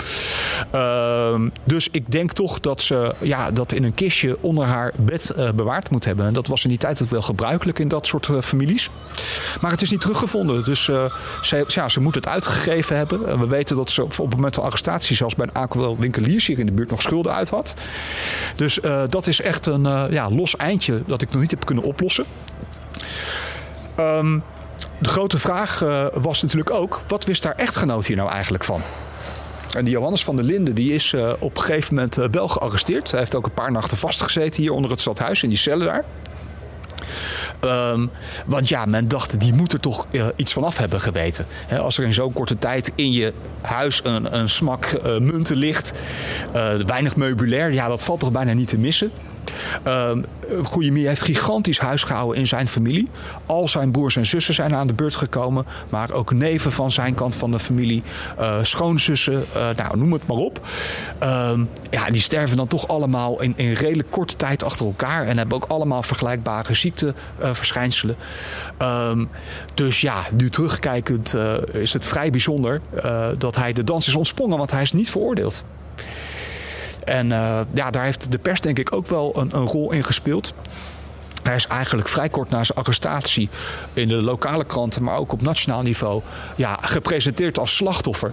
[0.75, 5.33] Uh, dus ik denk toch dat ze ja, dat in een kistje onder haar bed
[5.37, 6.27] uh, bewaard moet hebben.
[6.27, 8.90] En dat was in die tijd ook wel gebruikelijk in dat soort uh, families.
[9.61, 10.64] Maar het is niet teruggevonden.
[10.64, 10.85] Dus
[11.42, 13.29] ze, ja, ze moet het uitgegeven hebben.
[13.29, 16.46] En we weten dat ze op het moment van arrestatie zelfs bij een aantal winkeliers
[16.46, 17.75] hier in de buurt nog schulden uit had.
[18.57, 22.25] Dus dat is echt een ja, los eindje dat ik nog niet heb kunnen oplossen.
[23.98, 24.42] Um,
[24.98, 28.83] de grote vraag uh, was natuurlijk ook: wat wist haar echtgenoot hier nou eigenlijk van?
[29.76, 32.48] En die Johannes van der Linden die is uh, op een gegeven moment uh, wel
[32.48, 33.11] gearresteerd.
[33.11, 36.05] Hij heeft ook een paar nachten vastgezeten hier onder het stadhuis in die cellen daar.
[37.64, 38.11] Um,
[38.46, 41.46] want ja, men dacht, die moet er toch iets van af hebben geweten.
[41.78, 45.92] Als er in zo'n korte tijd in je huis een, een smak munten ligt,
[46.87, 49.11] weinig meubilair, ja, dat valt toch bijna niet te missen.
[49.87, 50.24] Um,
[50.62, 53.09] Goeiemie heeft gigantisch huis gehouden in zijn familie.
[53.46, 55.64] Al zijn broers en zussen zijn aan de beurt gekomen.
[55.90, 58.02] Maar ook neven van zijn kant van de familie.
[58.40, 60.66] Uh, schoonzussen, uh, nou, noem het maar op.
[61.22, 65.26] Um, ja, die sterven dan toch allemaal in, in redelijk korte tijd achter elkaar.
[65.26, 68.16] En hebben ook allemaal vergelijkbare ziekteverschijnselen.
[68.83, 69.28] Um,
[69.74, 71.37] dus ja, nu terugkijkend
[71.72, 72.81] is het vrij bijzonder
[73.38, 74.59] dat hij de dans is ontsprongen.
[74.59, 75.64] Want hij is niet veroordeeld.
[77.05, 80.05] En uh, ja, daar heeft de pers denk ik ook wel een, een rol in
[80.05, 80.55] gespeeld.
[81.43, 83.49] Hij is eigenlijk vrij kort na zijn arrestatie
[83.93, 86.23] in de lokale kranten, maar ook op nationaal niveau,
[86.57, 88.33] ja, gepresenteerd als slachtoffer.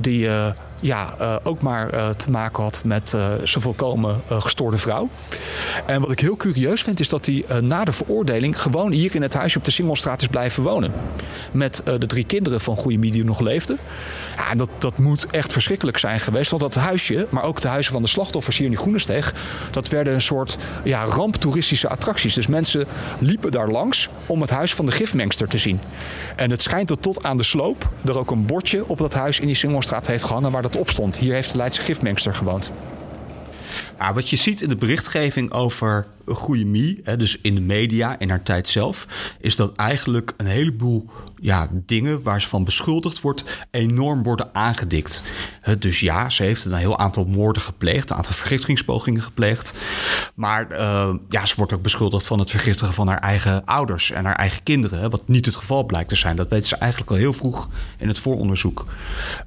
[0.00, 0.46] Die uh,
[0.80, 3.08] ja, ook maar te maken had met
[3.42, 5.08] zijn volkomen gestoorde vrouw.
[5.86, 9.22] En wat ik heel curieus vind, is dat hij na de veroordeling gewoon hier in
[9.22, 10.92] het huisje op de Singelstraat is blijven wonen.
[11.52, 13.78] Met de drie kinderen van Goeiemie die nog leefden.
[14.36, 16.50] Ja, dat, dat moet echt verschrikkelijk zijn geweest.
[16.50, 19.34] Want dat huisje, maar ook de huizen van de slachtoffers hier in die Groenesteeg,
[19.70, 22.34] dat werden een soort ja, ramptoeristische attracties.
[22.34, 22.86] Dus mensen
[23.18, 25.80] liepen daar langs om het huis van de gifmengster te zien.
[26.36, 29.40] En het schijnt dat tot aan de sloop er ook een bordje op dat huis
[29.40, 31.16] in die Singelstraat heeft gehangen waar dat op stond.
[31.16, 32.72] Hier heeft de Leidse gifmengster gewoond.
[33.98, 38.42] Ja, wat je ziet in de berichtgeving over Goeiemie, dus in de media, in haar
[38.42, 39.06] tijd zelf,
[39.40, 45.22] is dat eigenlijk een heleboel ja, dingen waar ze van beschuldigd wordt, enorm worden aangedikt.
[45.78, 49.74] Dus ja, ze heeft een heel aantal moorden gepleegd, een aantal vergiftigingspogingen gepleegd.
[50.34, 54.24] Maar uh, ja, ze wordt ook beschuldigd van het vergiftigen van haar eigen ouders en
[54.24, 55.10] haar eigen kinderen.
[55.10, 56.36] Wat niet het geval blijkt te zijn.
[56.36, 58.86] Dat weten ze eigenlijk al heel vroeg in het vooronderzoek.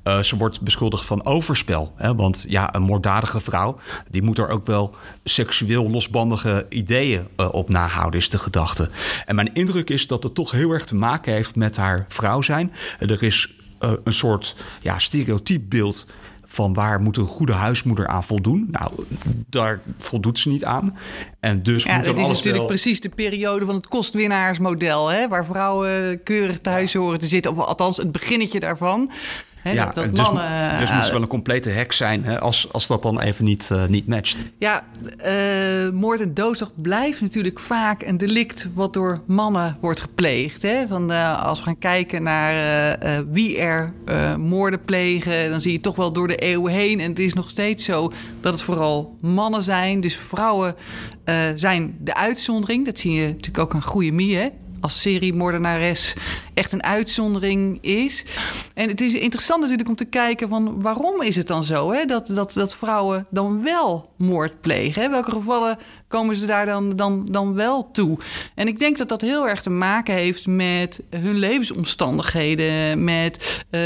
[0.04, 1.94] Uh, ze wordt beschuldigd van overspel.
[1.96, 7.50] Hè, want ja, een moorddadige vrouw, die moet er ook wel seksueel losbandige ideeën uh,
[7.52, 8.90] op nahouden, is de gedachte.
[9.26, 12.42] En mijn indruk is dat het toch heel erg te maken heeft met haar vrouw
[12.42, 12.72] zijn.
[13.00, 16.06] Er is uh, een soort ja, stereotyp beeld
[16.52, 18.68] van waar moet een goede huismoeder aan voldoen.
[18.72, 18.92] Nou,
[19.50, 20.98] daar voldoet ze niet aan.
[21.40, 22.76] En dus Ja, moet dan dat is alles natuurlijk wel...
[22.76, 27.58] precies de periode van het kostwinnaarsmodel, hè, waar vrouwen keurig thuis horen te zitten, of
[27.58, 29.12] althans het beginnetje daarvan.
[29.62, 32.24] Hè, Ja, dat, dat dus, mannen, dus moet eh, ze wel een complete hek zijn
[32.24, 34.44] hè, als, als dat dan even niet, eh, niet matcht.
[34.58, 34.84] Ja,
[35.18, 40.62] eh, moord en doodslag blijft natuurlijk vaak een delict wat door mannen wordt gepleegd.
[40.62, 40.88] Hè?
[40.88, 41.10] Van,
[41.42, 43.94] als we gaan kijken naar wie er
[44.38, 47.00] moorden plegen, dan zie je toch wel door de eeuwen heen.
[47.00, 50.02] En het is nog steeds zo dat het vooral mannen zijn.
[50.02, 50.76] Dus vrouwen
[51.56, 52.86] zijn de uitzondering.
[52.86, 54.50] Dat zie je natuurlijk ook aan Goeie Mie, hè?
[54.82, 56.16] Als seriemoordenares
[56.54, 58.26] echt een uitzondering is.
[58.74, 62.06] En het is interessant natuurlijk om te kijken van waarom is het dan zo hè?
[62.06, 65.02] Dat, dat, dat vrouwen dan wel moord plegen.
[65.02, 65.10] Hè?
[65.10, 65.78] Welke gevallen
[66.10, 68.18] komen ze daar dan, dan, dan wel toe?
[68.56, 73.82] En ik denk dat dat heel erg te maken heeft met hun levensomstandigheden, met eh,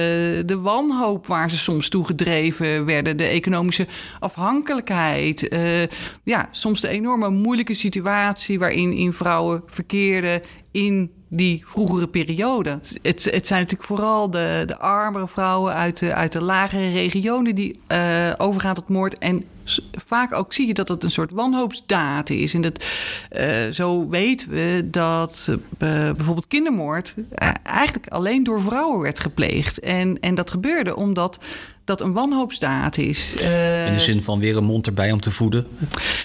[0.46, 3.88] de wanhoop waar ze soms toe gedreven werden, de economische
[4.20, 5.82] afhankelijkheid, eh,
[6.24, 12.80] ja, soms de enorme moeilijke situatie waarin in vrouwen verkeerden in die vroegere periode.
[13.02, 17.56] Het, het zijn natuurlijk vooral de, de armere vrouwen uit de, uit de lagere regionen
[17.56, 19.18] die eh, overgaan tot moord.
[19.18, 19.44] En
[19.92, 22.54] vaak ook zie je dat het een soort wanhoopsdaad is.
[22.54, 22.84] En dat,
[23.30, 29.80] eh, zo weten we dat eh, bijvoorbeeld kindermoord eh, eigenlijk alleen door vrouwen werd gepleegd.
[29.80, 31.40] En, en dat gebeurde omdat
[31.86, 33.36] dat een wanhoopsdaad is.
[33.38, 35.68] Eh, In de zin van weer een mond erbij om te voeden.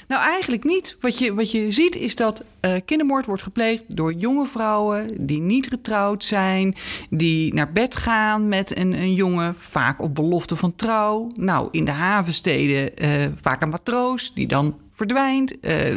[0.09, 0.97] nou, eigenlijk niet.
[1.01, 5.40] Wat je, wat je ziet is dat eh, kindermoord wordt gepleegd door jonge vrouwen die
[5.40, 6.77] niet getrouwd zijn,
[7.11, 11.31] die naar bed gaan met een, een jongen, vaak op belofte van trouw.
[11.35, 15.55] Nou, in de havensteden eh, vaak een matroos die dan verdwijnt,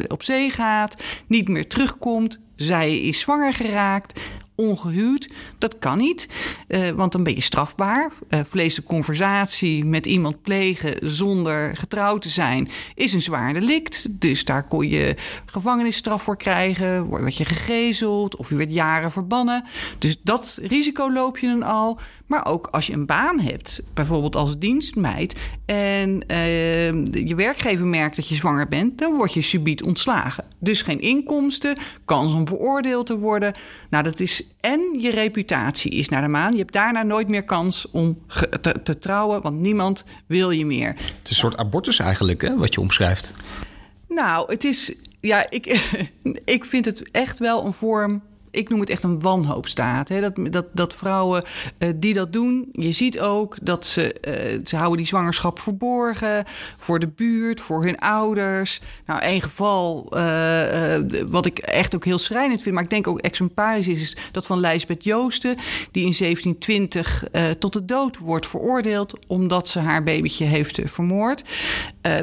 [0.07, 2.39] op zee gaat, niet meer terugkomt.
[2.55, 4.19] Zij is zwanger geraakt,
[4.61, 5.29] ongehuwd.
[5.57, 6.29] Dat kan niet,
[6.67, 8.11] eh, want dan ben je strafbaar.
[8.29, 14.19] Eh vleeselijke conversatie met iemand plegen zonder getrouwd te zijn is een zwaar delict.
[14.21, 19.65] Dus daar kon je gevangenisstraf voor krijgen, word je gegezeld of je werd jaren verbannen.
[19.97, 21.99] Dus dat risico loop je dan al.
[22.31, 28.15] Maar ook als je een baan hebt, bijvoorbeeld als dienstmeid, en eh, je werkgever merkt
[28.15, 30.43] dat je zwanger bent, dan word je subiet ontslagen.
[30.59, 33.53] Dus geen inkomsten, kans om veroordeeld te worden.
[33.89, 36.51] Nou, dat is en je reputatie is naar de maan.
[36.51, 38.17] Je hebt daarna nooit meer kans om
[38.61, 40.87] te, te trouwen, want niemand wil je meer.
[40.87, 43.33] Het is een soort abortus eigenlijk, hè, wat je omschrijft.
[44.07, 44.95] Nou, het is.
[45.19, 45.65] Ja, ik,
[46.45, 48.21] ik vind het echt wel een vorm.
[48.51, 50.09] Ik noem het echt een wanhoopstaat.
[50.09, 50.21] Hè?
[50.21, 51.43] Dat, dat, dat vrouwen
[51.77, 56.43] eh, die dat doen, je ziet ook dat ze, eh, ze houden die zwangerschap verborgen
[56.77, 58.81] voor de buurt, voor hun ouders.
[59.05, 63.19] Nou, één geval eh, wat ik echt ook heel schrijnend vind, maar ik denk ook
[63.19, 65.55] exemplarisch is, is dat van Lijsbeth Joosten,
[65.91, 71.43] die in 1720 eh, tot de dood wordt veroordeeld omdat ze haar babytje heeft vermoord.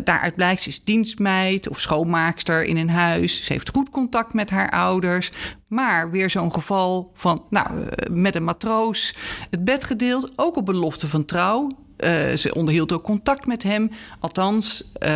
[0.05, 3.45] Daaruit blijkt ze is dienstmeid of schoonmaakster in een huis.
[3.45, 5.31] Ze heeft goed contact met haar ouders.
[5.69, 9.15] Maar weer zo'n geval van, nou, eh, met een matroos
[9.51, 11.71] het bed gedeeld, ook op belofte van trouw.
[11.97, 13.91] Eh, ze onderhield ook contact met hem.
[14.21, 15.11] Althans, eh,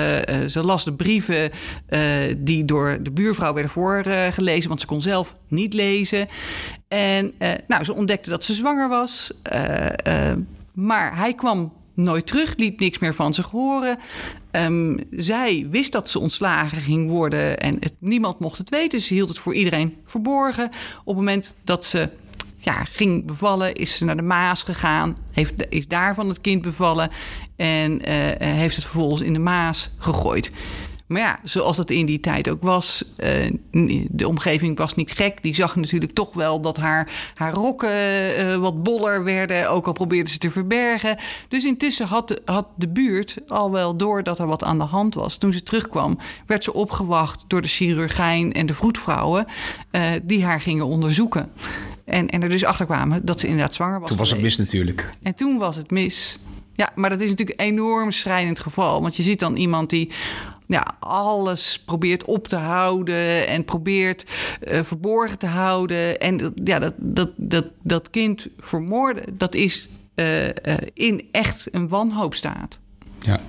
[0.47, 1.51] ze las de brieven
[2.39, 6.27] die door de buurvrouw werden voorgelezen, want ze kon zelf niet lezen.
[6.89, 7.33] En
[7.67, 9.33] nou, ze ontdekte dat ze zwanger was.
[10.73, 13.99] Maar hij kwam nooit terug, liet niks meer van zich horen.
[14.53, 19.01] Ehm, zij wist dat ze ontslagen ging worden en het, niemand mocht het weten.
[19.01, 20.65] Ze hield het voor iedereen verborgen.
[20.65, 22.09] Op het moment dat ze
[22.59, 26.63] ja, ging bevallen, is ze naar de Maas gegaan, heeft, is daar van het kind
[26.63, 27.11] bevallen
[27.57, 28.15] en eh,
[28.53, 30.53] heeft het vervolgens in de Maas gegooid.
[31.07, 33.51] Maar ja, zoals dat in die tijd ook was, eh,
[34.09, 35.43] de omgeving was niet gek.
[35.43, 39.93] Die zag natuurlijk toch wel dat haar, haar rokken eh, wat boller werden, ook al
[39.93, 41.19] probeerde ze te verbergen.
[41.49, 44.85] Dus intussen had de, had de buurt al wel door dat er wat aan de
[44.85, 45.37] hand was.
[45.37, 49.47] Toen ze terugkwam, werd ze opgewacht door de chirurgijn en de vroedvrouwen
[49.91, 51.51] eh, die haar gingen onderzoeken.
[52.05, 54.09] En, en er dus achter kwamen dat ze inderdaad zwanger was.
[54.09, 55.11] Toen was het mis natuurlijk.
[55.23, 56.39] En toen was het mis.
[56.75, 59.03] Ja, maar dat is natuurlijk een enorm schrijnend geval.
[59.03, 60.11] Want je ziet dan iemand die
[60.67, 64.25] ja, alles probeert op te houden en probeert
[64.61, 66.21] eh, verborgen te houden.
[66.21, 70.55] En ja, dat, dat, dat, dat kind vermoorden, dat is eh, eh,
[70.95, 72.79] in echt een wanhoopstaat.
[73.21, 73.41] Ja.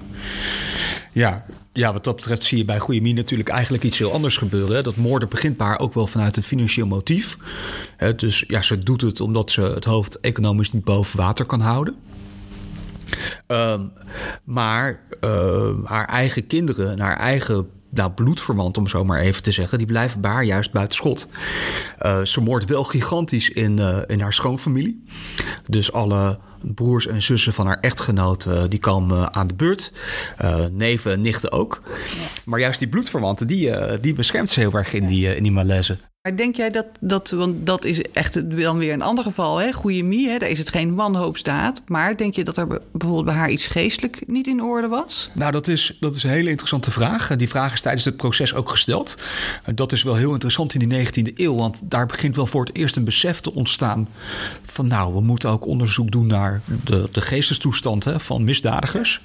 [1.11, 1.45] Ja.
[1.73, 4.83] ja, wat dat betreft zie je bij Goeie Mie natuurlijk eigenlijk iets heel anders gebeuren.
[4.83, 7.37] Dat moorden begint haar ook wel vanuit een financieel motief.
[8.15, 11.95] Dus ja, ze doet het omdat ze het hoofd economisch niet boven water kan houden.
[13.47, 13.81] Ehm,
[14.43, 19.51] maar eh, haar eigen kinderen en haar eigen nou, bloedverwant, om zo maar even te
[19.51, 21.27] zeggen, die blijven bij haar juist buiten schot.
[21.97, 25.03] Eh, ze moordt wel gigantisch in, eh, in haar schoonfamilie.
[25.67, 26.39] Dus alle
[26.75, 29.93] broers en zussen van haar echtgenoot uh, die komen aan de beurt.
[30.71, 31.81] Neven en nichten ook.
[32.45, 35.97] Maar juist die bloedverwanten, die, die beschermt ze heel erg in die, in die malaise.
[36.23, 39.71] Maar denk jij dat, dat, want dat is echt dan weer een ander geval, hè?
[39.71, 40.37] Goeie Mie, hè?
[40.37, 41.81] daar is het geen wanhoopstaat.
[41.87, 45.29] Maar denk je dat er bijvoorbeeld bij haar iets geestelijk niet in orde was?
[45.33, 47.35] Nou, dat is, dat is een hele interessante vraag.
[47.35, 49.17] Die vraag is tijdens het proces ook gesteld.
[49.75, 52.75] Dat is wel heel interessant in die 19e eeuw, want daar begint wel voor het
[52.75, 54.07] eerst een besef te ontstaan
[54.65, 59.21] van nou, we moeten ook onderzoek doen naar de, de geestestoestand hè, van misdadigers.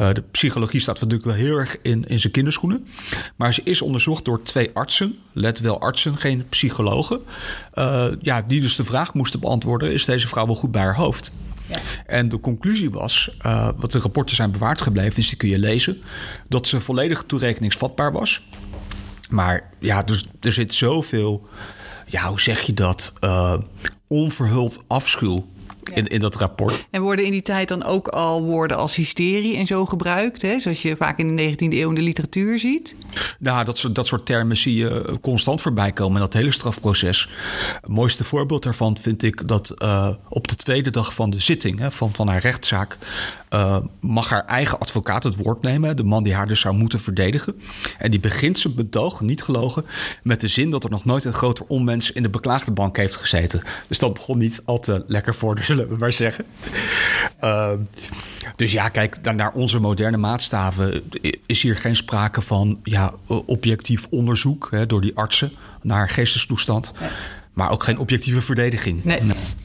[0.00, 2.86] Uh, de psychologie staat natuurlijk wel heel erg in, in zijn kinderschoenen.
[3.36, 7.20] Maar ze is onderzocht door twee artsen, let wel artsen geen psychologen.
[7.74, 10.96] Uh, ja, die dus de vraag moesten beantwoorden: is deze vrouw wel goed bij haar
[10.96, 11.32] hoofd?
[11.66, 11.78] Ja.
[12.06, 15.58] En de conclusie was, uh, wat de rapporten zijn bewaard gebleven, dus die kun je
[15.58, 16.02] lezen,
[16.48, 18.42] dat ze volledig toerekeningsvatbaar was.
[19.30, 21.48] Maar ja, dus, er zit zoveel,
[22.06, 23.54] ja, hoe zeg je dat, uh,
[24.06, 25.46] onverhuld afschuw
[25.88, 26.86] in, in dat rapport.
[26.90, 30.42] En worden in die tijd dan ook al woorden als hysterie en zo gebruikt?
[30.42, 30.58] Hè?
[30.58, 32.94] Zoals je vaak in de 19e eeuw in de literatuur ziet?
[33.38, 37.28] Nou, dat soort, dat soort termen zie je constant voorbij komen in dat hele strafproces.
[37.80, 41.78] Het mooiste voorbeeld daarvan vind ik dat uh, op de tweede dag van de zitting
[41.78, 42.98] hè, van, van haar rechtszaak...
[43.54, 47.00] Uh, mag haar eigen advocaat het woord nemen, de man die haar dus zou moeten
[47.00, 47.60] verdedigen.
[47.98, 49.84] En die begint zijn betoog, niet gelogen,
[50.22, 53.16] met de zin dat er nog nooit een groter onmens in de beklaagde bank heeft
[53.16, 53.62] gezeten.
[53.88, 56.44] Dus dat begon niet al te lekker voor, zullen we maar zeggen.
[57.44, 57.70] Uh,
[58.56, 61.02] dus ja, kijk, naar onze moderne maatstaven
[61.46, 66.92] is hier geen sprake van ja, objectief onderzoek hè, door die artsen naar geestestoestand.
[67.54, 69.04] Maar ook geen objectieve verdediging.
[69.04, 69.20] Nee,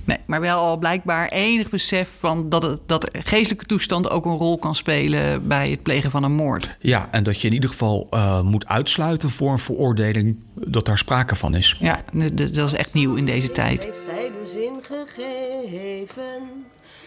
[0.05, 0.17] nee.
[0.25, 4.57] maar wel al blijkbaar enig besef van dat, het, dat geestelijke toestand ook een rol
[4.57, 6.77] kan spelen bij het plegen van een moord.
[6.79, 10.97] Ja, en dat je in ieder geval uh, moet uitsluiten voor een veroordeling dat daar
[10.97, 11.77] sprake van is.
[11.79, 13.83] Ja, dat is echt nieuw in deze tijd.
[13.83, 16.23] Heeft zij dus ingegeven?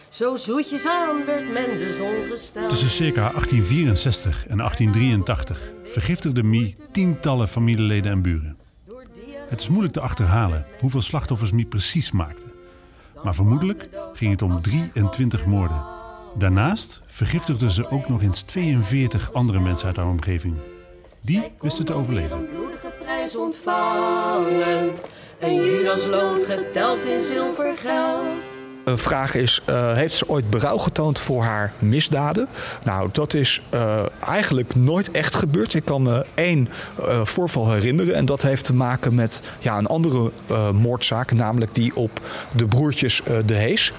[0.09, 2.68] Zo zoetjes aan werd men dus ongesteld.
[2.68, 8.57] Tussen circa 1864 en 1883 vergiftigde Mie tientallen familieleden en buren.
[9.53, 12.43] Het is moeilijk te achterhalen hoeveel slachtoffers Mie precies maakte.
[13.23, 15.85] Maar vermoedelijk ging het om 23 moorden.
[16.38, 20.55] Daarnaast vergiftigde ze ook nog eens 42 andere mensen uit haar omgeving.
[21.21, 22.49] Die wisten te overleven.
[26.47, 28.52] Geteld in.
[28.85, 32.49] Een vraag is, uh, heeft ze ooit berouw getoond voor haar misdaden?
[32.85, 35.75] Nou, dat is uh, eigenlijk nooit echt gebeurd.
[35.75, 36.68] Ik kan me één
[37.01, 38.14] uh, voorval herinneren.
[38.14, 40.31] En dat heeft te maken met ja, een andere
[40.73, 41.33] moordzaak.
[41.33, 42.21] Namelijk die op
[42.53, 43.92] de broertjes De Hees.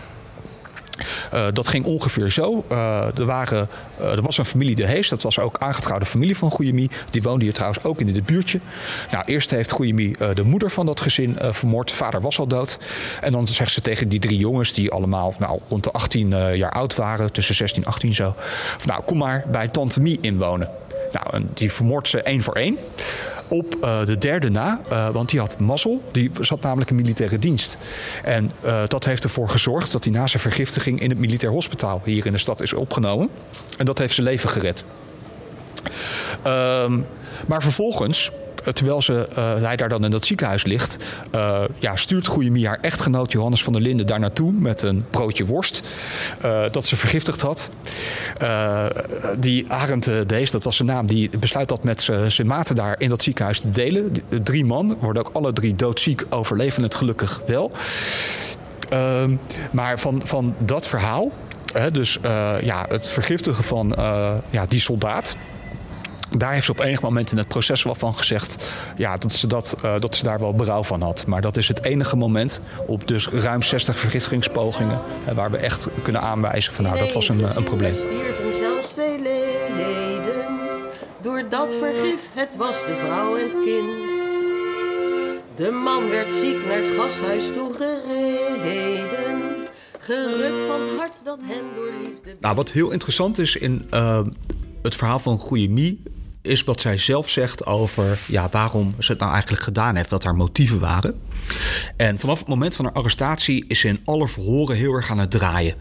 [1.34, 2.66] Uh, dat ging ongeveer zo.
[2.72, 3.62] Uh, er, uh,
[4.00, 5.10] er was een familie De Hees.
[5.10, 6.90] Dat was ook aangetrouwde familie van Goeiemie.
[7.10, 8.60] Die woonde hier trouwens ook in het buurtje.
[9.12, 11.92] Nou, eerst heeft Goeiemie de moeder van dat gezin vermoord.
[11.92, 12.80] Vader was al dood.
[13.22, 14.74] En dan zegt ze tegen die drie jongens...
[14.74, 17.32] die allemaal nou, rond de 18 jaar oud waren.
[17.32, 18.36] Tussen 16 en 18 zo.
[18.86, 20.70] nou, kom maar bij tante Mie inwonen.
[21.12, 22.78] Nou, en die vermoordt ze één voor één
[23.54, 24.82] op uh, de derde na.
[24.92, 26.02] Uh, want die had mazzel.
[26.12, 27.78] Die zat namelijk in militaire dienst.
[28.24, 32.02] En uh, dat heeft ervoor gezorgd dat hij na zijn vergiftiging in het militair hospitaal
[32.04, 33.30] hier in de stad is opgenomen.
[33.78, 34.86] En dat heeft zijn leven gered.
[36.48, 37.06] Um,
[37.48, 38.32] maar vervolgens
[38.72, 40.98] terwijl ze, uh, hij daar dan in dat ziekenhuis ligt,
[41.36, 45.46] uh, ja, stuurt Goeiemie haar echtgenoot Johannes van der Linden daar naartoe met een broodje
[45.46, 45.82] worst
[46.46, 47.72] uh, dat ze vergiftigd had.
[49.40, 53.10] die Arend Dees, dat was zijn naam, die besluit dat met zijn maten daar in
[53.10, 54.14] dat ziekenhuis te delen.
[54.30, 57.72] De drie man worden ook alle drie doodziek, overleven het gelukkig wel.
[58.90, 59.36] Ehm,
[59.72, 61.32] maar van, van dat verhaal,
[61.92, 62.20] dus
[62.62, 63.94] ja, het vergiftigen van
[64.50, 65.38] ja, die soldaat
[66.38, 68.64] daar heeft ze op enig moment in het proces wel van gezegd
[68.98, 71.26] ja, dat, ze dat, uh, dat ze daar wel berouw van had.
[71.26, 75.90] Maar dat is het enige moment op dus ruim 60 vergiftigingspogingen uh, waar we echt
[76.02, 77.96] kunnen aanwijzen van nou, dat was een, een probleem.
[77.96, 80.62] stierven zelfs twee leden.
[81.22, 84.12] Door dat vergif, het was de vrouw en het kind.
[85.56, 89.42] De man werd ziek naar het gasthuis toegereden.
[90.00, 92.36] Gerukt van het hart dat hem door liefde...
[92.40, 94.22] Nou, wat heel interessant is in uh,
[94.82, 96.02] het verhaal van Goeie Mie
[96.44, 100.24] is wat zij zelf zegt over ja, waarom ze het nou eigenlijk gedaan heeft, wat
[100.24, 101.22] haar motieven waren.
[101.98, 105.20] En vanaf het moment van haar arrestatie is ze in alle verhoren heel erg aan
[105.20, 105.76] het draaien.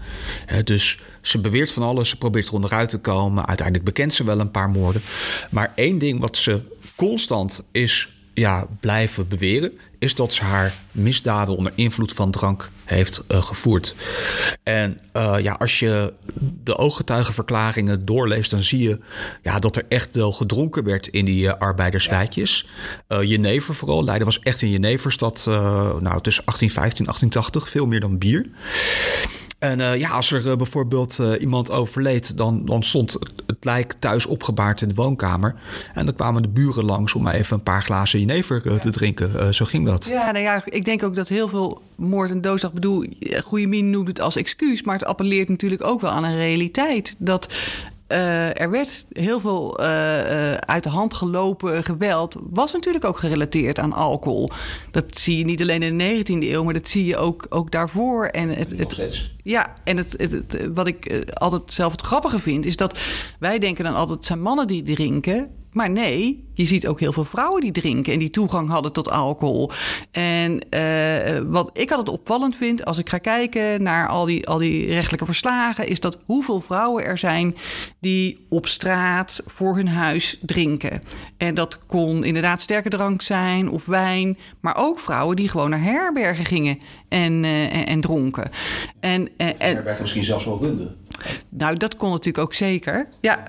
[0.65, 3.47] dus ze beweert van alles, ze probeert er onderuit te komen.
[3.47, 5.03] Uiteindelijk bekent ze wel een paar moorden.
[5.51, 6.61] Maar één ding wat ze
[6.97, 13.23] constant is ja, blijven beweren, is dat ze haar misdaden onder invloed van drank heeft
[13.29, 13.95] uh, gevoerd.
[14.63, 16.13] En uh, ja, als je
[16.65, 19.01] de ooggetuigenverklaringen doorleest, dan zie je
[19.43, 22.69] ja, dat er echt wel gedronken werd in die uh, arbeiderswijtjes.
[23.09, 24.05] Uh, Jenever vooral.
[24.05, 28.47] Leiden was echt een Jeneverstad nou, tussen 1815 en 1880, veel meer dan bier.
[29.63, 33.13] En uh, ja, als er uh, bijvoorbeeld uh, iemand overleed, dan, dan stond
[33.47, 35.55] het lijk thuis opgebaard in de woonkamer.
[35.95, 39.55] En dan kwamen de buren langs om even een paar glazen jenever te drinken.
[39.55, 40.05] zo ging dat.
[40.05, 42.73] Ja, nou ja, ik denk ook dat heel veel moord en doodslag...
[42.73, 43.07] bedoel,
[43.45, 44.83] Goede Min noemt het als excuus...
[44.83, 47.15] maar het appelleert natuurlijk ook wel aan een realiteit.
[47.19, 47.49] Dat
[48.13, 52.37] uh, er werd heel veel uh, uh, uit de hand gelopen geweld.
[52.51, 54.51] Was natuurlijk ook gerelateerd aan alcohol.
[54.91, 57.71] Dat zie je niet alleen in de 19e eeuw, maar dat zie je ook, ook
[57.71, 58.27] daarvoor.
[58.27, 62.67] En het, het, ja, en het, het, het, wat ik altijd zelf het grappige vind,
[62.67, 62.99] is dat
[63.39, 65.51] wij denken dan altijd: het zijn mannen die drinken.
[65.73, 69.11] Maar nee, je ziet ook heel veel vrouwen die drinken en die toegang hadden tot
[69.11, 69.71] alcohol.
[70.11, 74.59] En uh, wat ik altijd opvallend vind als ik ga kijken naar al die, al
[74.59, 77.57] die rechtelijke verslagen, is dat hoeveel vrouwen er zijn
[78.01, 81.01] die op straat voor hun huis drinken.
[81.37, 85.83] En dat kon inderdaad sterke drank zijn of wijn, maar ook vrouwen die gewoon naar
[85.83, 88.51] herbergen gingen en, uh, en, en, dronken.
[89.01, 90.97] En, uh, herbergen misschien zelfs wel runden.
[91.49, 93.09] Nou, dat kon natuurlijk ook zeker.
[93.21, 93.43] Ja.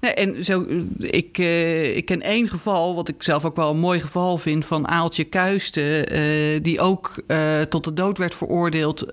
[0.00, 0.66] Nee, en zo,
[0.98, 4.66] ik, uh, ik ken één geval, wat ik zelf ook wel een mooi geval vind,
[4.66, 9.06] van Aaltje Kuisten, uh, die ook uh, tot de dood werd veroordeeld.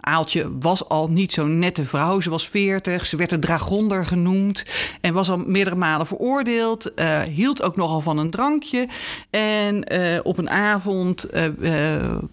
[0.00, 2.20] Aaltje was al niet zo'n nette vrouw.
[2.20, 4.64] Ze was veertig, ze werd de dragonder genoemd
[5.00, 6.92] en was al meerdere malen veroordeeld.
[7.30, 8.88] hield ook nogal van een drankje.
[9.30, 9.84] En
[10.24, 11.30] op een avond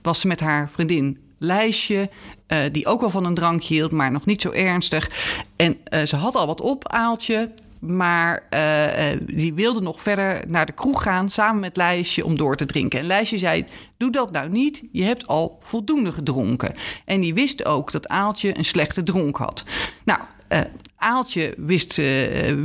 [0.01, 2.09] was ze met haar vriendin Lijstje
[2.47, 5.09] uh, die ook wel van een drankje hield, maar nog niet zo ernstig.
[5.55, 7.51] En uh, ze had al wat op, Aaltje.
[7.79, 12.55] Maar uh, die wilde nog verder naar de kroeg gaan samen met Lijstje om door
[12.55, 12.99] te drinken.
[12.99, 13.65] En Lijstje zei:
[13.97, 16.73] Doe dat nou niet, je hebt al voldoende gedronken.
[17.05, 19.65] En die wist ook dat Aaltje een slechte dronk had.
[20.03, 20.19] Nou,
[20.49, 20.59] uh,
[20.95, 21.95] Aaltje wist,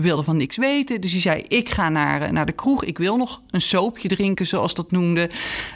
[0.01, 1.01] wilde van niks weten.
[1.01, 2.85] Dus hij zei: Ik ga naar, naar de kroeg.
[2.85, 5.21] Ik wil nog een soopje drinken, zoals dat noemde.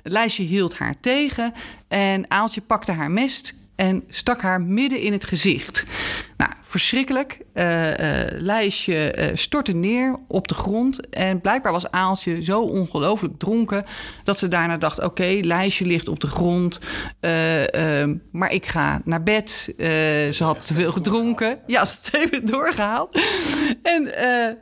[0.03, 1.53] Het lijstje hield haar tegen.
[1.89, 5.85] En Aaltje pakte haar mest en stak haar midden in het gezicht.
[6.37, 7.39] Nou, verschrikkelijk.
[7.55, 7.91] Uh,
[8.31, 11.09] Lijstje uh, stortte neer op de grond.
[11.09, 13.85] En blijkbaar was Aaltje zo ongelooflijk dronken...
[14.25, 16.81] dat ze daarna dacht, oké, okay, Lijstje ligt op de grond...
[17.21, 19.75] ehm, maar ik ga naar bed.
[20.31, 21.59] ze had te veel gedronken.
[21.67, 23.21] Ja, ze had even doorgehaald.
[23.83, 24.09] En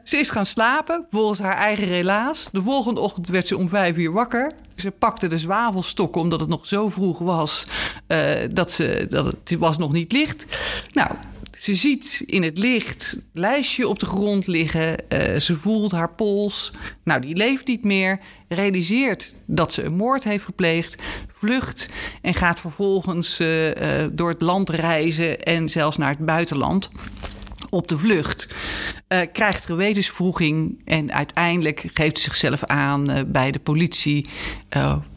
[0.05, 2.49] ze is gaan slapen, volgens haar eigen relaas.
[2.53, 4.53] De volgende ochtend werd ze om vijf uur wakker.
[4.77, 7.67] Ze pakte de zwavelstok omdat het nog zo vroeg was...
[8.51, 10.47] dat, ze, dat het was nog niet licht.
[10.93, 11.11] Nou...
[11.63, 14.97] Ze ziet in het licht lijstje op de grond liggen.
[15.09, 16.73] Uh, ze voelt haar pols.
[17.05, 18.21] Nou, die leeft niet meer.
[18.49, 21.03] Realiseert dat ze een moord heeft gepleegd.
[21.33, 21.89] Vlucht
[22.23, 26.91] en gaat vervolgens uh, uh, door het land reizen en zelfs naar het buitenland
[27.71, 28.49] op de vlucht.
[29.09, 34.29] Uh, krijgt gewetensvroeging en uiteindelijk geeft ze zichzelf aan bij de politie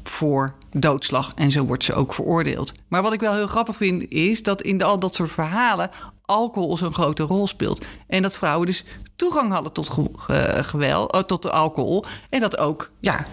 [0.04, 1.32] voor doodslag.
[1.36, 2.74] En zo wordt ze ook veroordeeld.
[2.88, 5.90] Maar wat ik wel heel grappig vind, is dat in al dat soort verhalen
[6.26, 7.86] alcohol zo'n grote rol speelt.
[8.08, 12.06] En dat vrouwen dus toegang hadden tot ge geweld, tot de alcohol.
[12.30, 13.26] En dat ook, ja,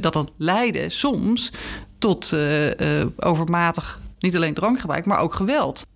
[0.00, 1.52] dat dat leidde soms
[1.98, 2.36] tot
[3.16, 5.86] overmatig, niet alleen drankgebruik, maar ook geweld.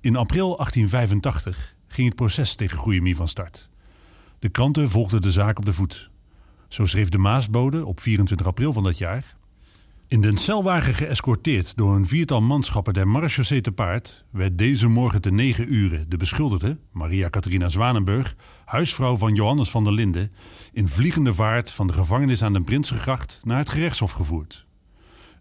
[0.00, 3.68] In april 1885 ging het proces tegen Goeiemie van start.
[4.38, 6.10] De kranten volgden de zaak op de voet.
[6.68, 9.36] Zo schreef de Maasbode op 24 april van dat jaar.
[10.08, 14.24] In den celwagen geëscorteerd door een viertal manschappen der marechaussee te paard...
[14.30, 18.36] werd deze morgen te negen uren de beschuldigde, Maria Catharina Zwanenburg...
[18.64, 20.32] huisvrouw van Johannes van der Linden...
[20.72, 24.66] in vliegende vaart van de gevangenis aan de Prinsgegracht naar het gerechtshof gevoerd.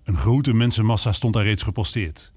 [0.03, 2.31] Een grote mensenmassa stond daar reeds geposteerd...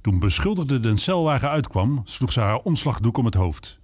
[0.00, 3.80] Toen beschuldigde de celwagen uitkwam, sloeg ze haar omslagdoek om het hoofd.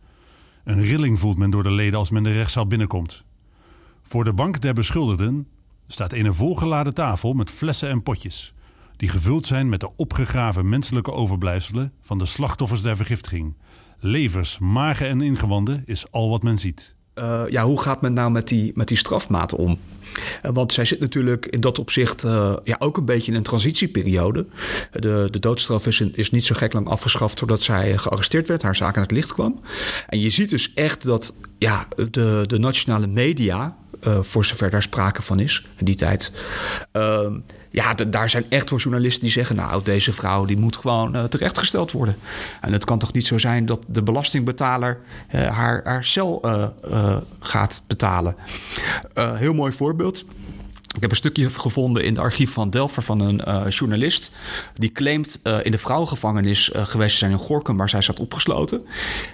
[0.65, 3.25] Een rilling voelt men door de leden als men de rechtszaal binnenkomt.
[4.03, 5.47] Voor de bank der beschuldigden
[5.87, 8.55] staat een volgeladen tafel met flessen en potjes,
[8.97, 13.55] die gevuld zijn met de opgegraven menselijke overblijfselen van de slachtoffers der vergiftiging.
[14.01, 16.95] Levers, magen en ingewanden is al wat men ziet.
[17.19, 19.79] Uh, ja, hoe gaat men nou met die, met die strafmaten om?
[20.43, 23.43] Uh, want zij zit natuurlijk in dat opzicht uh, ja, ook een beetje in een
[23.43, 24.47] transitieperiode.
[24.91, 28.77] De, de doodstraf is, is niet zo gek lang afgeschaft voordat zij gearresteerd werd, haar
[28.77, 29.61] zaak aan het licht kwam.
[30.09, 35.23] En je ziet dus echt dat ja, de, de nationale media, voor zover daar sprake
[35.23, 36.33] van is in die tijd,
[36.93, 37.33] ehm,
[37.71, 41.25] ja, daar zijn echt voor journalisten die zeggen: Nou, deze vrouw die moet gewoon uh,
[41.25, 42.17] terechtgesteld worden.
[42.61, 44.99] En het kan toch niet zo zijn dat de belastingbetaler
[45.35, 46.41] uh, haar, haar cel
[47.41, 48.37] gaat betalen.
[49.15, 50.25] heel mooi voorbeeld.
[50.97, 54.31] Ik heb een stukje gevonden in het archief van Delver van een uh, journalist.
[54.75, 58.21] Die claimt uh, in de vrouwengevangenis uh, geweest te zijn in Gorkum, waar zij zat
[58.21, 58.87] opgesloten.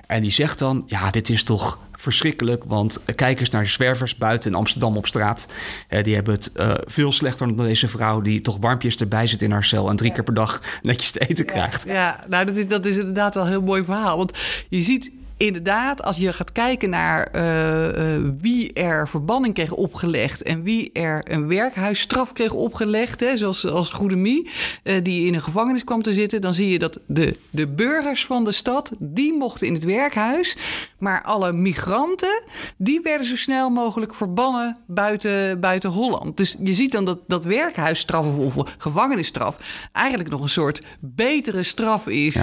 [0.06, 2.64] En die zegt dan: Ja, dit is toch verschrikkelijk.
[2.64, 5.46] Want kijk eens naar de zwervers buiten in Amsterdam op straat.
[5.88, 8.20] Eh, die hebben het eh, veel slechter dan deze vrouw...
[8.20, 9.88] die toch warmpjes erbij zit in haar cel...
[9.88, 11.84] en drie keer per dag netjes te eten krijgt.
[11.84, 14.16] Ja, nou, dat is, dat is inderdaad wel een heel mooi verhaal.
[14.16, 14.32] Want
[14.68, 15.10] je ziet
[15.46, 20.92] inderdaad, als je gaat kijken naar eh, eh, wie er verbanning kreeg opgelegd en wie
[20.92, 24.50] er een werkhuisstraf kreeg opgelegd, hè, zoals als Goedemie,
[24.84, 28.26] uh, die in een gevangenis kwam te zitten, dan zie je dat de, de burgers
[28.26, 30.56] van de stad, die mochten in het werkhuis,
[30.98, 32.42] maar alle migranten,
[32.76, 36.36] die werden zo snel mogelijk verbannen buiten, buiten Holland.
[36.36, 39.56] Dus je ziet dan dat, dat werkhuisstraf of, gevangenisstraf
[39.92, 42.34] eigenlijk nog een soort betere straf is.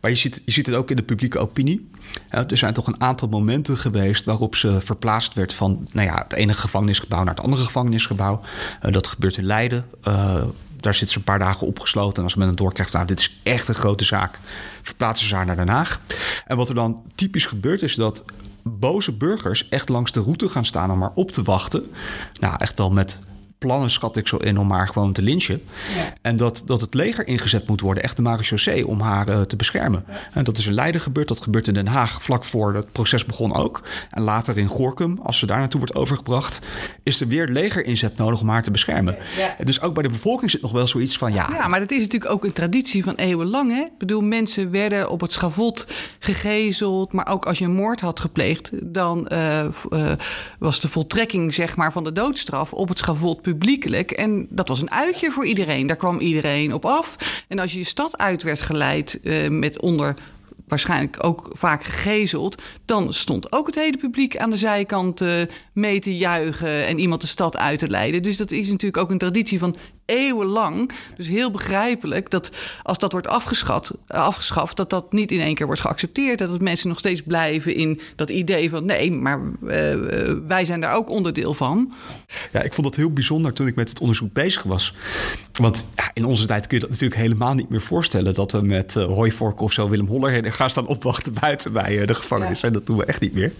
[0.00, 1.88] Maar je ziet, je ziet het ook in de publieke opinie
[2.30, 6.32] er zijn toch een aantal momenten geweest waarop ze verplaatst werd van nou ja, het
[6.32, 8.40] ene gevangenisgebouw naar het andere gevangenisgebouw.
[8.82, 9.86] Uh, dat gebeurt in Leiden.
[10.08, 10.44] Uh,
[10.80, 12.16] daar zit ze een paar dagen opgesloten.
[12.16, 14.38] En als men het doorkrijgt, nou, dit is echt een grote zaak,
[14.82, 16.00] verplaatsen ze haar naar Den Haag.
[16.46, 18.24] En wat er dan typisch gebeurt, is dat
[18.62, 21.90] boze burgers echt langs de route gaan staan om maar op te wachten.
[22.40, 23.20] Nou, echt wel met
[23.58, 25.62] plannen schat ik zo in om haar gewoon te lynchen.
[25.96, 26.12] Ja.
[26.22, 29.56] En dat, dat het leger ingezet moet worden, echt de marechaussee, om haar uh, te
[29.56, 30.04] beschermen.
[30.32, 33.24] En dat is in Leiden gebeurd, dat gebeurt in Den Haag vlak voor het proces
[33.24, 33.82] begon ook.
[34.10, 36.60] En later in Gorkum, als ze daar naartoe wordt overgebracht,
[37.02, 39.16] is er weer legerinzet nodig om haar te beschermen.
[39.36, 39.64] Ja.
[39.64, 41.48] Dus ook bij de bevolking zit nog wel zoiets van ja.
[41.52, 43.70] Ja, maar dat is natuurlijk ook een traditie van eeuwenlang.
[43.70, 43.82] Hè?
[43.82, 45.86] Ik bedoel, mensen werden op het schavot
[46.18, 50.12] gegezeld, maar ook als je een moord had gepleegd, dan uh, uh,
[50.58, 54.10] was de voltrekking zeg maar, van de doodstraf op het schavot publiekelijk.
[54.10, 55.86] En dat was een uitje voor iedereen.
[55.86, 57.16] Daar kwam iedereen op af.
[57.48, 60.14] En als je je stad uit werd geleid uh, met onder
[60.66, 65.24] waarschijnlijk ook vaak gegezeld, dan stond ook het hele publiek aan de zijkant
[65.72, 68.22] mee te juichen en iemand de stad uit te leiden.
[68.22, 69.76] Dus dat is natuurlijk ook een traditie van
[70.06, 70.90] eeuwenlang.
[71.16, 72.50] Dus heel begrijpelijk dat
[72.82, 76.38] als dat wordt afgeschat, afgeschaft, dat dat niet in één keer wordt geaccepteerd.
[76.38, 80.80] Dat het mensen nog steeds blijven in dat idee van nee, maar uh, wij zijn
[80.80, 81.92] daar ook onderdeel van.
[82.52, 84.94] Ja, ik vond dat heel bijzonder toen ik met het onderzoek bezig was.
[85.52, 88.34] Want ja, in onze tijd kun je dat natuurlijk helemaal niet meer voorstellen.
[88.34, 92.06] Dat we met uh, hooivork of zo Willem Holler gaan staan opwachten buiten bij uh,
[92.06, 92.60] de gevangenis.
[92.60, 92.66] Ja.
[92.66, 93.52] En dat doen we echt niet meer.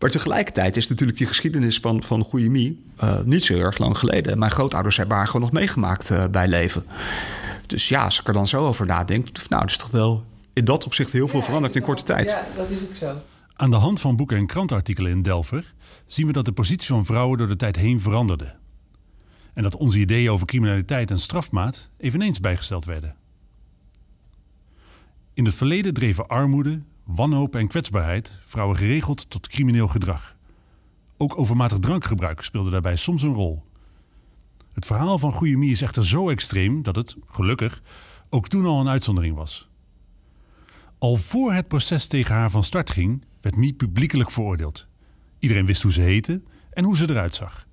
[0.00, 4.38] Maar tegelijkertijd is natuurlijk die geschiedenis van, van Goeiemie uh, niet zo erg lang geleden.
[4.38, 6.84] Mijn grootouders hebben haar gewoon nog meegemaakt uh, bij leven.
[7.66, 10.64] Dus ja, als ik er dan zo over nadenk, nou, dat is toch wel in
[10.64, 12.30] dat opzicht heel veel ja, veranderd in korte tijd.
[12.30, 13.22] Ja, dat is ook zo.
[13.56, 15.74] Aan de hand van boeken en krantartikelen in Delver
[16.06, 18.54] zien we dat de positie van vrouwen door de tijd heen veranderde.
[19.52, 23.14] En dat onze ideeën over criminaliteit en strafmaat eveneens bijgesteld werden.
[25.34, 26.80] In het verleden dreven armoede,
[27.14, 30.36] wanhoop en kwetsbaarheid vrouwen geregeld tot crimineel gedrag.
[31.16, 33.62] Ook overmatig drankgebruik speelde daarbij soms een rol.
[34.72, 37.82] Het verhaal van Goeie Mie is echter zo extreem dat het, gelukkig,
[38.28, 39.68] ook toen al een uitzondering was.
[40.98, 44.86] Al voor het proces tegen haar van start ging, werd Mie publiekelijk veroordeeld.
[45.38, 47.66] Iedereen wist hoe ze heette en hoe ze eruit zag.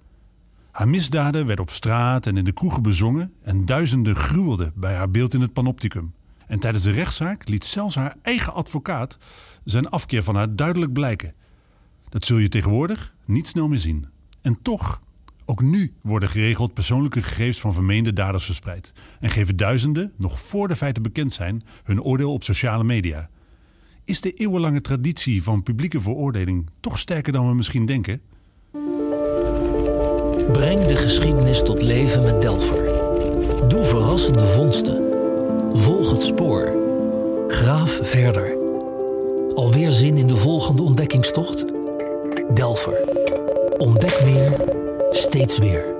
[0.71, 5.11] Haar misdaden werden op straat en in de kroegen bezongen en duizenden gruwelden bij haar
[5.11, 6.13] beeld in het panopticum.
[6.47, 9.17] En tijdens de rechtszaak liet zelfs haar eigen advocaat
[9.63, 11.33] zijn afkeer van haar duidelijk blijken.
[12.09, 14.07] Dat zul je tegenwoordig niet snel meer zien.
[14.41, 15.01] En toch,
[15.45, 18.93] ook nu worden geregeld persoonlijke gegevens van vermeende daders verspreid.
[19.19, 23.29] En geven duizenden, nog voor de feiten bekend zijn, hun oordeel op sociale media.
[24.03, 28.21] Is de eeuwenlange traditie van publieke veroordeling toch sterker dan we misschien denken?
[30.51, 32.85] Breng de geschiedenis tot leven met Delver.
[33.67, 35.06] Doe verrassende vondsten.
[35.77, 36.73] Volg het spoor.
[37.47, 38.57] Graaf verder.
[39.53, 41.65] Alweer zin in de volgende ontdekkingstocht?
[42.53, 43.01] Delver.
[43.77, 44.51] Ontdek meer,
[45.11, 45.96] steeds weer.